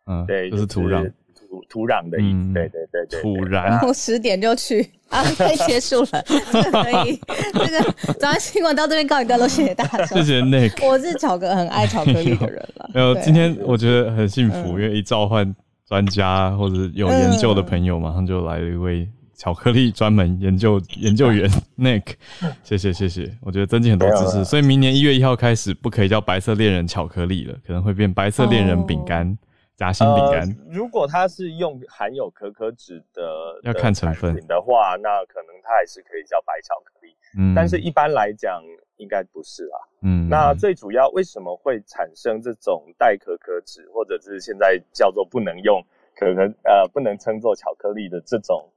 [0.07, 1.11] 嗯，对，就是土壤。
[1.49, 3.79] 土土壤的意思，对对对对，土然。
[3.87, 6.21] 我 十点就去啊，可以结束了，
[6.51, 7.17] 这 个可以。
[7.53, 10.05] 这个早上新闻到这边告一段落，谢谢大家。
[10.07, 12.89] 谢谢 Nick，我是巧克很爱巧克力的人了。
[12.93, 15.55] 没有，今天我觉得很幸福，因为一召唤
[15.87, 19.07] 专家或者有研究的朋友，马上就来了一位
[19.37, 22.15] 巧克力专门研究 研究员 Nick。
[22.63, 24.43] 谢谢谢谢，我觉得增进很多知识。
[24.43, 29.37] 所以明年一月一号开始，不可以叫白色恋人巧克力了，可能会变白色恋人饼干。
[29.77, 37.15] 夹心饼干，如果它是用含有可可脂的要看成分的话，那可能它还是可以叫白巧克力。
[37.37, 38.59] 嗯，但是一般来讲
[38.95, 39.77] 应该不是啦。
[40.01, 45.79] 嗯，那最主要为什么会产生这种带可可脂，或者是现在叫做不能用
[46.15, 48.67] 可可呃不能称作巧克力的这种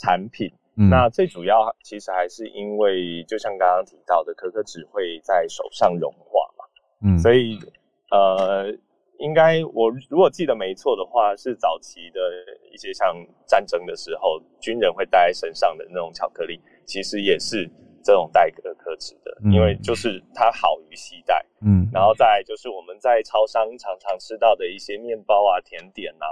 [0.00, 0.50] 产品？
[0.90, 6.64] 那最主要其实还是因为，就像刚刚提到的，可可脂会在手上融化嘛。
[7.04, 7.58] 嗯，所以
[8.10, 8.74] 呃。
[9.20, 12.18] 应该我如果记得没错的话，是早期的
[12.72, 17.68] 一些像战争的时候，军人会带在身上的那种巧克力，其实也是
[18.02, 21.44] 这种带可可脂的，因为就是它好于携带。
[21.60, 26.24] 嗯，然后再就是我们在超商常常吃到的一些面包啊、甜点啊，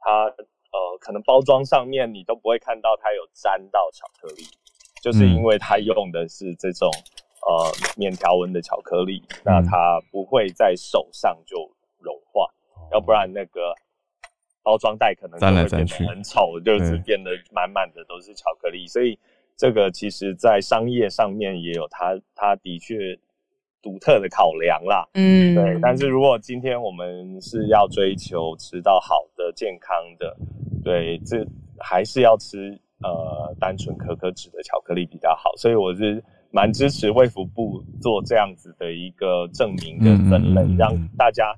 [0.00, 0.34] 它
[0.74, 4.42] 呃可能包装上面你都不会看到它有沾到巧克力，
[5.00, 6.90] 就是因为它用的是这种
[7.46, 11.70] 呃面条纹的巧克力，那它不会在手上就。
[12.04, 12.46] 融化，
[12.92, 13.74] 要不然那个
[14.62, 18.86] 包装袋可能就会变得很丑，就是变得满满的都是巧克力。
[18.86, 19.18] 所以
[19.56, 23.18] 这个其实，在商业上面也有它，它的确
[23.84, 25.06] 独特的考量啦。
[25.12, 25.78] 嗯，对。
[25.80, 30.36] 但是如果今天我们是要追求吃到好的、健康的，
[30.82, 31.46] 对，这
[31.78, 35.54] 还是要吃呃单纯可可脂的巧克力比较好。
[35.58, 41.54] 所以我是蛮支持卫福部做这样子的一个证明跟分类，让大家。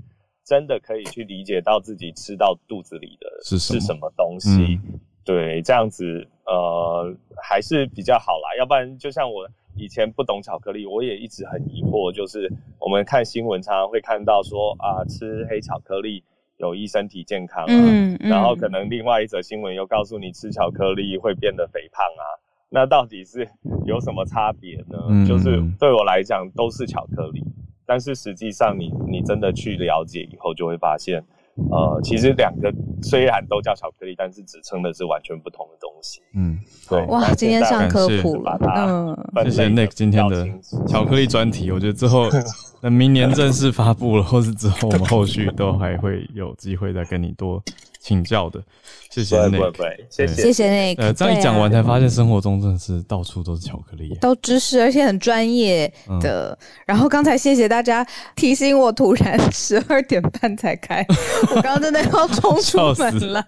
[0.48, 4.78] 真的可以去理解到自己吃到肚子里的是是什么东西，
[5.24, 7.12] 对，这样子呃
[7.42, 8.54] 还是比较好啦。
[8.56, 9.44] 要不然就像我
[9.76, 16.24] 以前不懂巧克力，我也一直很疑惑，就是我们看新闻常常会看到说啊吃黑巧克力
[16.56, 22.24] 有益身体健康啊，然后可能另外一则新闻又告诉你吃巧克力会变得肥胖啊，
[22.70, 23.48] 那到底是
[23.84, 25.26] 有什么差别呢？
[25.26, 27.44] 就是对我来讲都是巧克力。
[27.88, 31.24] 但是实际上，你你真的去了解以后，就会发现，
[31.70, 36.20] 呃，其实两个虽然都叫巧克力，但是只称的是完全不同的东西。
[36.34, 37.02] 嗯，对。
[37.06, 40.46] 哇，今天上科普了，嗯，谢谢 Nick 今天的
[40.86, 41.70] 巧克力专题。
[41.70, 42.28] 我觉得之后，
[42.80, 47.62] 等明年正式发布了，或是之后我们后续都还会有机会再跟你多。
[48.06, 48.62] 请教的，
[49.10, 49.72] 谢谢那个，
[50.08, 51.06] 谢谢谢谢那个。
[51.06, 56.56] 呃，这样一讲完才发现，生活中真的是到处都是巧克力，都知识，而且很专业的。
[56.86, 61.04] 然后刚才谢谢大家提醒我，突然十二点半才开，
[61.50, 63.44] 我刚刚真的要冲出门了。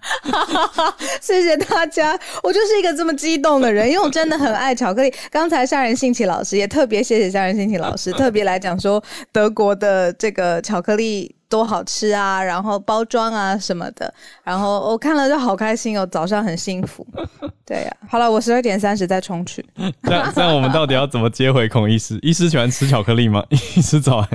[1.21, 5.13] 谢谢大家，我就是一个这么激动的人，因为我真的很爱巧克力。
[5.31, 9.01] 刚才夏仁信奇老师也特别谢谢夏仁信奇老师，特别来讲说
[9.31, 11.33] 德国的这个巧克力。
[11.49, 12.41] 多好吃啊！
[12.41, 17.05] 然后包装啊什么的，然后我看了就好开心哦，早上很幸福。
[17.65, 19.65] 对呀，好了，我十二点三十再冲去。
[20.03, 22.17] 这样这样，我们到底要怎么接回孔医师？
[22.21, 23.43] 医师喜欢吃巧克力吗？
[23.49, 24.29] 医师早安。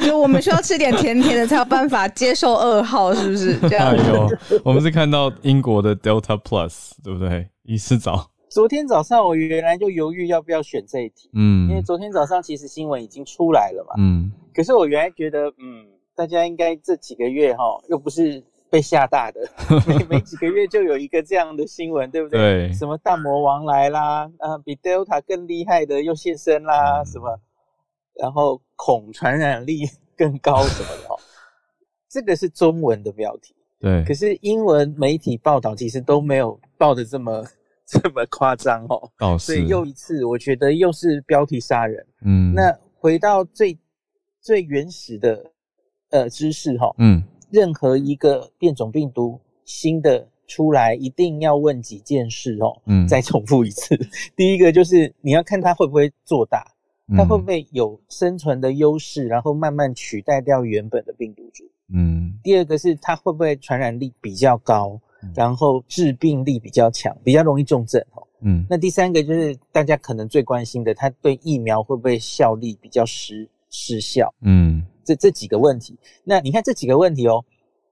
[0.00, 3.56] 就我们需要吃点甜甜的，才有办法接受二号，是不是？
[3.68, 3.88] 这样。
[3.88, 4.28] 哎呦，
[4.64, 7.48] 我们是看到英国的 Delta Plus，对不对？
[7.62, 8.30] 医师早。
[8.50, 15.95] 昨天早上我原来就犹豫要不要选这一题，嗯，因为昨天早上其实新闻已经出来了嘛，嗯，可是我原来觉得，嗯。
[16.16, 19.48] 大家应该这几个月哈，又不是被吓大的，
[19.86, 22.68] 每每几个月就有一个这样的新闻，对不对？
[22.68, 22.72] 对。
[22.72, 27.38] 什么大魔王来啦，啊，比 Delta 更厉害的又现身啦，什么，
[28.14, 29.82] 然后恐传染力
[30.16, 31.20] 更高什么的哦，
[32.08, 33.54] 这个是中文的标题。
[33.78, 34.02] 对。
[34.04, 37.44] 可是英文媒体报道其实都没有报的这么
[37.86, 39.12] 这么夸张哦。
[39.20, 39.38] 哦。
[39.38, 42.06] 所以又一次，我觉得又是标题杀人。
[42.24, 42.54] 嗯。
[42.54, 43.78] 那回到最
[44.40, 45.52] 最原始的。
[46.16, 53.94] 呃，知识哈，嗯，任何一个变种病毒新的出来，一定要问几件事哦，嗯， 再重复一次。
[54.34, 56.66] 第一个就是你要看它会不会做大，
[57.14, 62.32] 它会不会有生存的优势，然后慢慢取代掉原本的病毒株，嗯。
[62.42, 64.98] 第二个是它会不会传染力比较高，
[65.34, 68.64] 然后致病力比较强，比较容易重症哦，嗯。
[68.70, 73.46] 那第三个就是大家可能最关心的，它对疫苗会不会效力比较失。
[73.68, 74.32] 失效。
[74.40, 77.42] 嗯，这这几个问题，那你看这几个问题哦，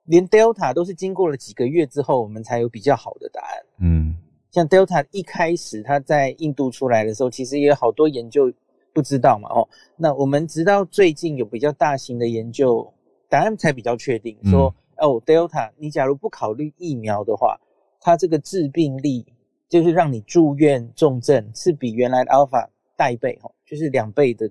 [0.04, 3.62] 连 Delta 都是经过了几个月之后，我们才有比较好的答案。
[3.78, 4.16] 嗯，
[4.50, 8.52] 像 Delta 一开始它在印度出来的时候，其实也有好多研究
[8.92, 9.48] 不知道嘛。
[9.48, 12.92] 哦，那我们直到最近有比较大型的研究，
[13.28, 17.58] 答案才比较确定，说哦，Delta 你假如不考虑疫苗的话，
[18.00, 19.24] 它这个致病力。
[19.66, 24.48] 就是让你住院重症是比原来的 Alpha 大一倍哈，就是两倍的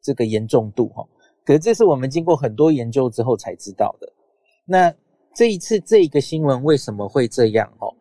[0.00, 1.04] 这个严重度哈。
[1.50, 4.12] 可是这是我们经过很多研究之后才知道的。
[4.64, 4.94] 那
[5.34, 7.92] 这一次这个新闻为什么会这样哦？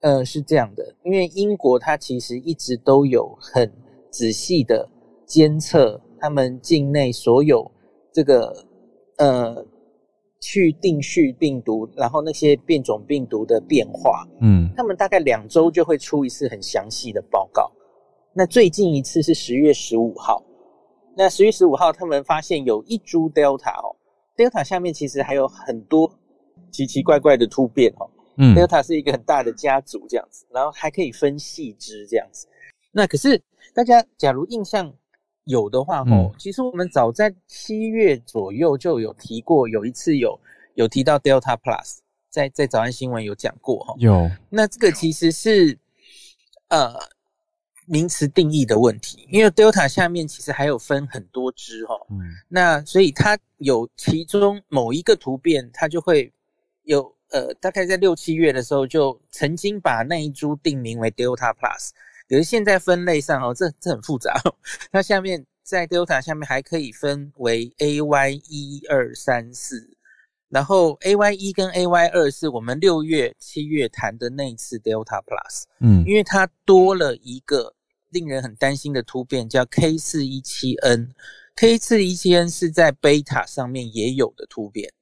[0.00, 3.72] 呃，是这样的，因为英国它其实一直都有很
[4.10, 4.86] 仔细的
[5.24, 7.70] 监测他们境内所有
[8.12, 8.66] 这个
[9.16, 9.66] 呃。
[10.42, 17.70] 去定序病毒，然后那些变种病毒的变化，嗯，他们大概两周就会出一次很详细的报告。
[18.32, 20.42] 那最近一次是十月十五号，
[21.20, 23.94] 那十月十五号他们发现有一株 Delta 哦
[24.34, 26.10] ，Delta 下面其实还有很多
[26.70, 28.08] 奇奇怪怪的突变哦，
[28.38, 32.48] 嗯，Delta 是一个很大的家族这样子，然后还可以分细枝这样子。
[32.90, 33.38] 那可是
[33.74, 34.90] 大家假如印象。
[35.44, 40.38] 有的话，吼，其实我们早在七月左右就有提过，有一次有
[40.74, 41.96] 有提到 Delta Plus，
[42.28, 44.30] 在在早安新闻有讲过，哈，有。
[44.48, 45.76] 那这个其实是
[46.68, 46.94] 呃
[47.90, 56.32] 名词定义的问题，因为 Delta 下面其实还有分很多支，哈，嗯，那所以它有其中某一个突变，它就会
[56.84, 61.90] 有呃，大概在六七月的时候就曾经把那一株定名为 Delta Plus。
[62.28, 64.40] 可是现在分类上哦，这这很复杂。
[64.92, 69.96] 它下面在 Delta 下面还可以分为 AY 一二三四，
[70.48, 77.74] 然后 AY 一跟 AY 二是我们六月七月谈的那一次 Delta Plus，嗯，因为它多了一个
[78.10, 84.92] 令人很担心的突变，叫 K 四一七 N，K 四一七 N 是在 Beta 上面也有的突变，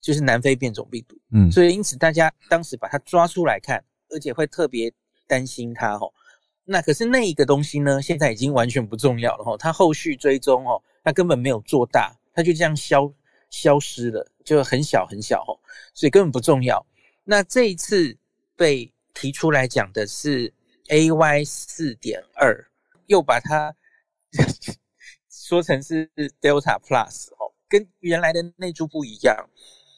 [0.00, 4.92] 就是南非变种病毒，嗯，所以因此大家当时把它抓出来看，而且会特别
[5.26, 6.12] 担心它，吼。
[6.64, 8.00] 那可是那一个东西呢？
[8.00, 9.56] 现在已经完全不重要了哈。
[9.56, 13.12] 它后续追踪哦，它根本没有做大，它就这样消
[13.50, 15.58] 消失了，就很小很小哦，
[15.92, 16.86] 所以根本不重要。
[17.24, 18.16] 那这一次
[18.56, 20.52] 被提出来讲的是
[20.92, 22.66] A Y 四点二，
[23.06, 23.74] 又把它
[25.30, 26.06] 说成是
[26.38, 29.34] Delta Plus 哦，跟原来的那株不一样。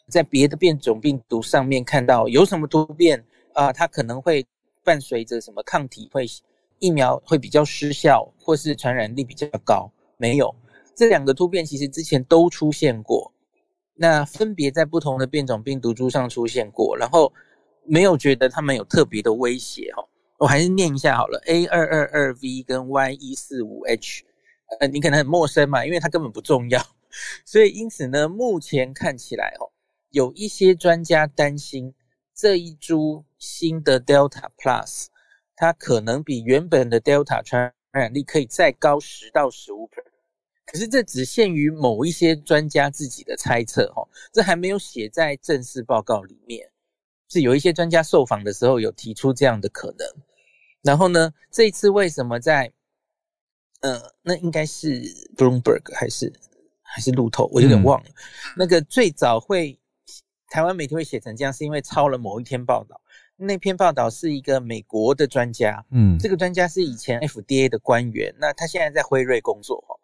[0.09, 3.24] 在别的变种病毒上面看到有什么突变
[3.55, 3.72] 啊？
[3.72, 4.47] 它可能会
[4.84, 6.26] 伴随着什么抗体会。
[6.78, 9.90] 疫苗会比较失效，或是传染力比较高？
[10.16, 10.55] 没有，
[10.95, 13.32] 这两个突变其实之前都出现过，
[13.95, 17.32] 那分别在不同的变种病毒株上出现过，然后
[17.84, 20.07] 没有觉得它们有特别的威胁哈。
[20.39, 24.24] 我还是念一下好了，A 二二二 V 跟 Y 一四五 H，
[24.80, 26.85] 呃，你可能很陌生嘛，因为它根本不重要，
[27.45, 29.70] 所以因此呢，目前看起来哦，
[30.11, 31.95] 有一些专家担心
[32.35, 35.07] 这一株新的 Delta Plus。
[35.57, 40.03] 它可能比原本的 Delta 传染力可以再高十到十五 per
[40.66, 46.68] 可是这只限于某一些专家自己的猜测哈，这还没有写在正式报告里面。
[47.28, 50.06] 是有一些专家受访的时候有提出这样的可能。
[50.82, 52.72] 然后呢，这一次为什么在
[53.80, 55.02] 呃，那应该是
[55.36, 56.32] Bloomberg 还是
[56.82, 58.10] 还是路透，我有点忘了。
[58.56, 59.78] 那个最早会
[60.48, 63.00] 台湾媒体会写成这样，是因为抄了某一篇报道。
[63.36, 69.96] 那篇报道是一个美国的专家，嗯，这个专家是以前 FDA 的官员，那他现在在辉瑞工作，哈，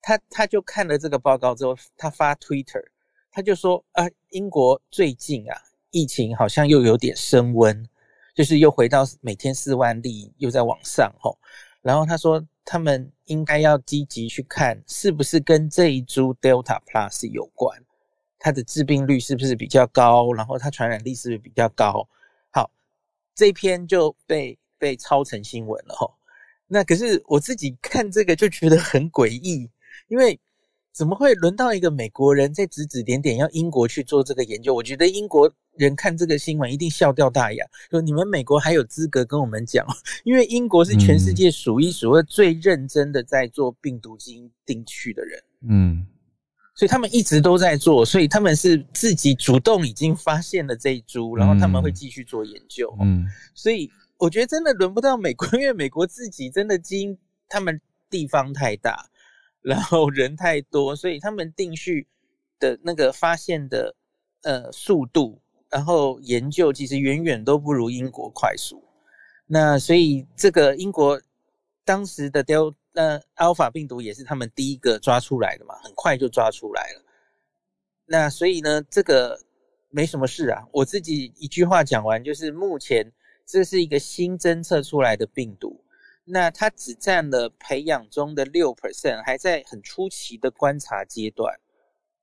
[0.00, 2.82] 他他就看了这个报告之后，他发 Twitter，
[3.30, 5.56] 他就说啊，英国最近啊，
[5.92, 7.88] 疫情好像又有点升温，
[8.34, 11.38] 就是又回到每天四万例，又在往上，吼，
[11.82, 17.80] 然后他说他们应该要积极去看，是不是跟这一株 Delta Plus 有关，
[18.38, 22.08] 它的致病率是不是比较高，然后它传染力是不是比较高。
[22.50, 22.70] 好
[23.34, 26.14] 这篇就被被抄成新闻了吼，
[26.66, 29.70] 那可是我自己看这个就觉得很诡异，
[30.08, 30.40] 因为
[30.92, 34.74] 怎么会轮到一个美国人在指指点点要英国去做这个研究？
[34.74, 39.86] 我觉得英国人看这个新闻一定笑掉大牙，说你们美国还有资格跟我们讲？
[40.24, 46.06] 因为英国是全世界数一数二最认真的在做病毒基因定序的人，嗯。
[46.74, 52.90] 所以他们一直都在做，所以他们是自己主动已经发现了这一株，然后他们会继续做研究。
[52.98, 57.78] 嗯，所以我觉得真的轮不到美国，因为美国自己真的基因，他们
[58.08, 59.04] 地方太大，
[59.62, 62.06] 然后人太多，所以他们定序
[62.58, 63.94] 的那个发现的
[64.42, 65.40] 呃速度，
[65.70, 68.82] 然后研究其实远远都不如英国快速。
[69.46, 71.20] 那所以这个英国
[71.84, 77.02] 当时的 Del 那 Alpha 病毒也是他们第一个抓出来的嘛，很快就抓出来了。
[78.04, 79.40] 那所以呢，这个
[79.88, 80.66] 没什么事啊。
[80.72, 83.10] 我自己一句话讲完，就是目前
[83.46, 85.81] 这是一个新侦测出来的病毒，
[86.24, 91.58] 那它只占了培养中的六 percent，还在很初期的观察阶段。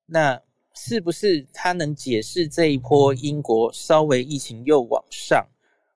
[0.05, 0.41] 那
[0.73, 5.47] 是不是它能解释这一波英国稍微疫情又往上？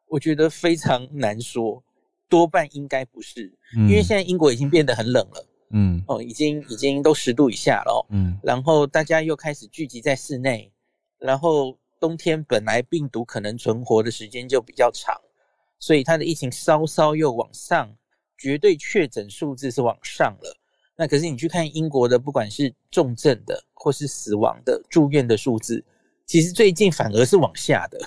[0.07, 1.83] 我觉得非常难说，
[2.29, 10.71] 多半应该不是，因为现在英国已经变得很冷了，嗯，哦，已经已经都十度以下了，嗯，然后大家又开始聚集在室内，
[11.17, 15.19] 然后冬天本来病毒可能存活的时间就比较长，
[15.83, 17.93] 所以它的疫情稍稍又往上，
[18.37, 20.57] 绝对确诊数字是往上了。
[20.95, 25.83] 那可是你去看英国的，不管是重症的或是死亡的住院的数字，
[26.25, 27.99] 其实最近反而是往下的。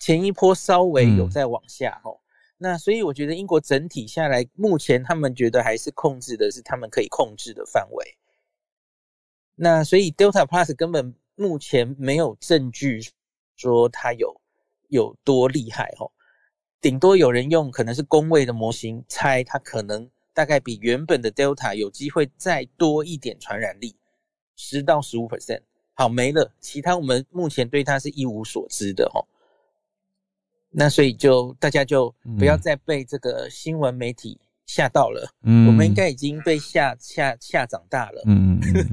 [0.00, 2.18] 前一波稍微有在往下哦，
[2.58, 8.16] 那所以我觉得英国整体下来，目前他们觉得还是控制的是他们可以控制的范围。
[9.54, 13.00] 那所以 Delta Plus 根本目前没有证据
[13.54, 14.40] 说它有
[14.88, 16.10] 有多厉害哦，
[16.84, 23.96] 顶多有人用可能是工位的模型猜它可能大概比原本的 Delta 有机会再多一点传染力，
[24.54, 25.62] 十到十五 percent。
[25.94, 29.24] 好没了，其他我们目前对它是一无所知的哦。
[30.68, 35.26] 那所以就大家就不要再被这个新闻媒体吓到了。
[35.44, 38.22] 嗯，我们应该已经被吓吓吓长大了。
[38.26, 38.84] 嗯嗯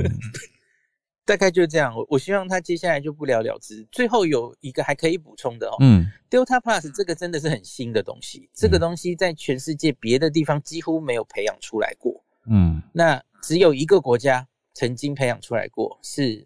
[1.32, 1.96] 大概就这样。
[1.96, 3.88] 我我希望他接下来就不了了之。
[3.90, 5.78] 最后有一个还可以补充的哦。
[5.80, 8.50] 嗯，Delta Plus 这个真的是很新的东西。
[8.54, 12.22] 这个东西在全世界别的地方几乎没有培养出来过。
[12.48, 16.46] 嗯，那只有一个国家曾经培养出来过，是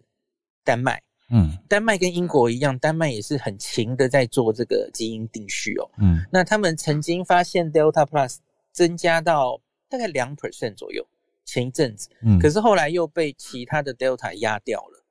[0.62, 1.02] 丹麦。
[1.32, 5.90] 嗯，丹麦跟英国一样，丹麦也是很勤的在做这个基因定序哦。
[5.98, 8.36] 嗯，那他们曾经发现 Delta Plus
[8.70, 11.04] 增加到大概两 percent 左右，
[11.46, 15.02] 前一阵子，嗯，可是后来又被其他的 Delta 压掉了，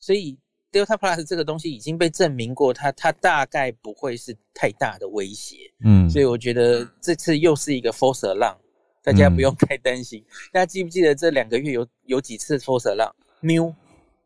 [0.00, 0.36] 所以
[0.72, 5.72] Delta Plus 这个东西已经被证明过，它它大概不会是太大的威胁。
[5.84, 8.58] 嗯，所以我觉得这次又是一个 Force 浪，
[9.02, 10.24] 大家不用太担心。
[10.52, 13.14] 大家记不记得这两个月有有几次 Force 浪？
[13.40, 13.72] 喵。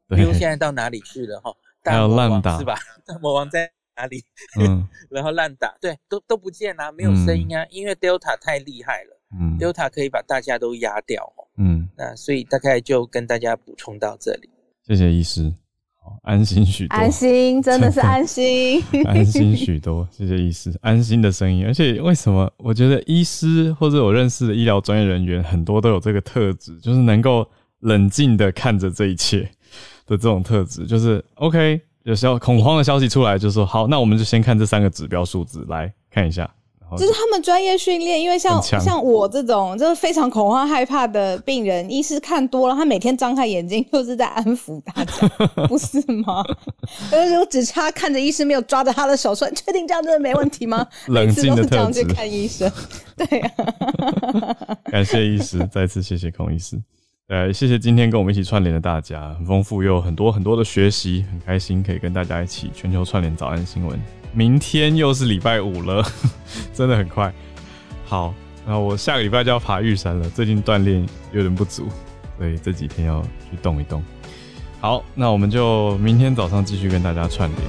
[0.09, 1.55] 比如现在到哪里去了哈？
[1.85, 2.77] 还有烂打是吧？
[3.07, 4.25] 大魔王在哪里？
[4.59, 14.51] 嗯， 然后烂打，对，都都不见啊，没有声音啊，因为 Delta 太厉害了，嗯，Delta 可以把大家都压掉，嗯，那所以大概就跟大家补充到这里。
[14.87, 15.53] 谢谢医师，
[16.03, 20.09] 好，安心许多，安心，真的是安心，安心许多。
[20.11, 21.67] 谢谢医师，安心的声音。
[21.67, 22.51] 而且为什么？
[22.59, 27.49] 我觉得医师或者我认识的医疗专业人员很多都有这个特质，就是能够
[27.81, 29.51] 冷静的看着这一切。
[30.07, 36.53] 的这种特质就是 OK，有时候恐慌的消息出来，就说好，那我们就先看这三个指标数字来看一下。
[36.99, 45.29] 这是他们专业训练，因为像像我这种就是非常恐慌害怕的病人，医师看多了，他每天张开眼睛就是在安抚大家，
[45.69, 46.45] 不是吗？
[47.11, 52.03] 呃，我只差看着医师没有抓着他的手说：“确定这样真的没问题吗？” 冷静的特质。
[52.03, 52.71] 去看医生，
[53.17, 53.51] 对呀。
[54.91, 56.81] 感谢医师，再次谢谢孔医师。
[57.29, 64.20] 呃，谢谢今天跟我们一起串联的大家，很丰富又有很多很多的学习，很开心可以跟大家一起全球串联早安新闻。
[64.33, 66.05] 明天又是礼拜五了，
[66.75, 67.33] 真的很快。
[68.07, 68.35] 好，
[68.67, 71.89] 那我下个礼拜就要爬玉山了，最近锻炼有点不足，
[72.39, 74.03] 所以这几天要去动一动。
[74.81, 77.61] 好，那我们就明天早上继续跟大家串联。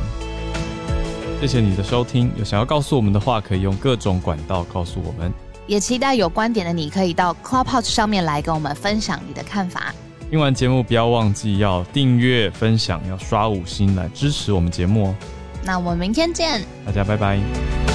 [1.41, 5.31] 谢谢你的收听，有想要告诉我们的话，可以用各种管道告诉我们。
[5.67, 9.93] 也期待有观点的你可以到 Clubhouse 上面来跟我们分享你的看法。
[10.29, 15.15] 听完节目不要忘记要订阅、分享，要刷五星来支持我们节目哦。
[15.63, 17.90] 那我们明天见，大家拜拜。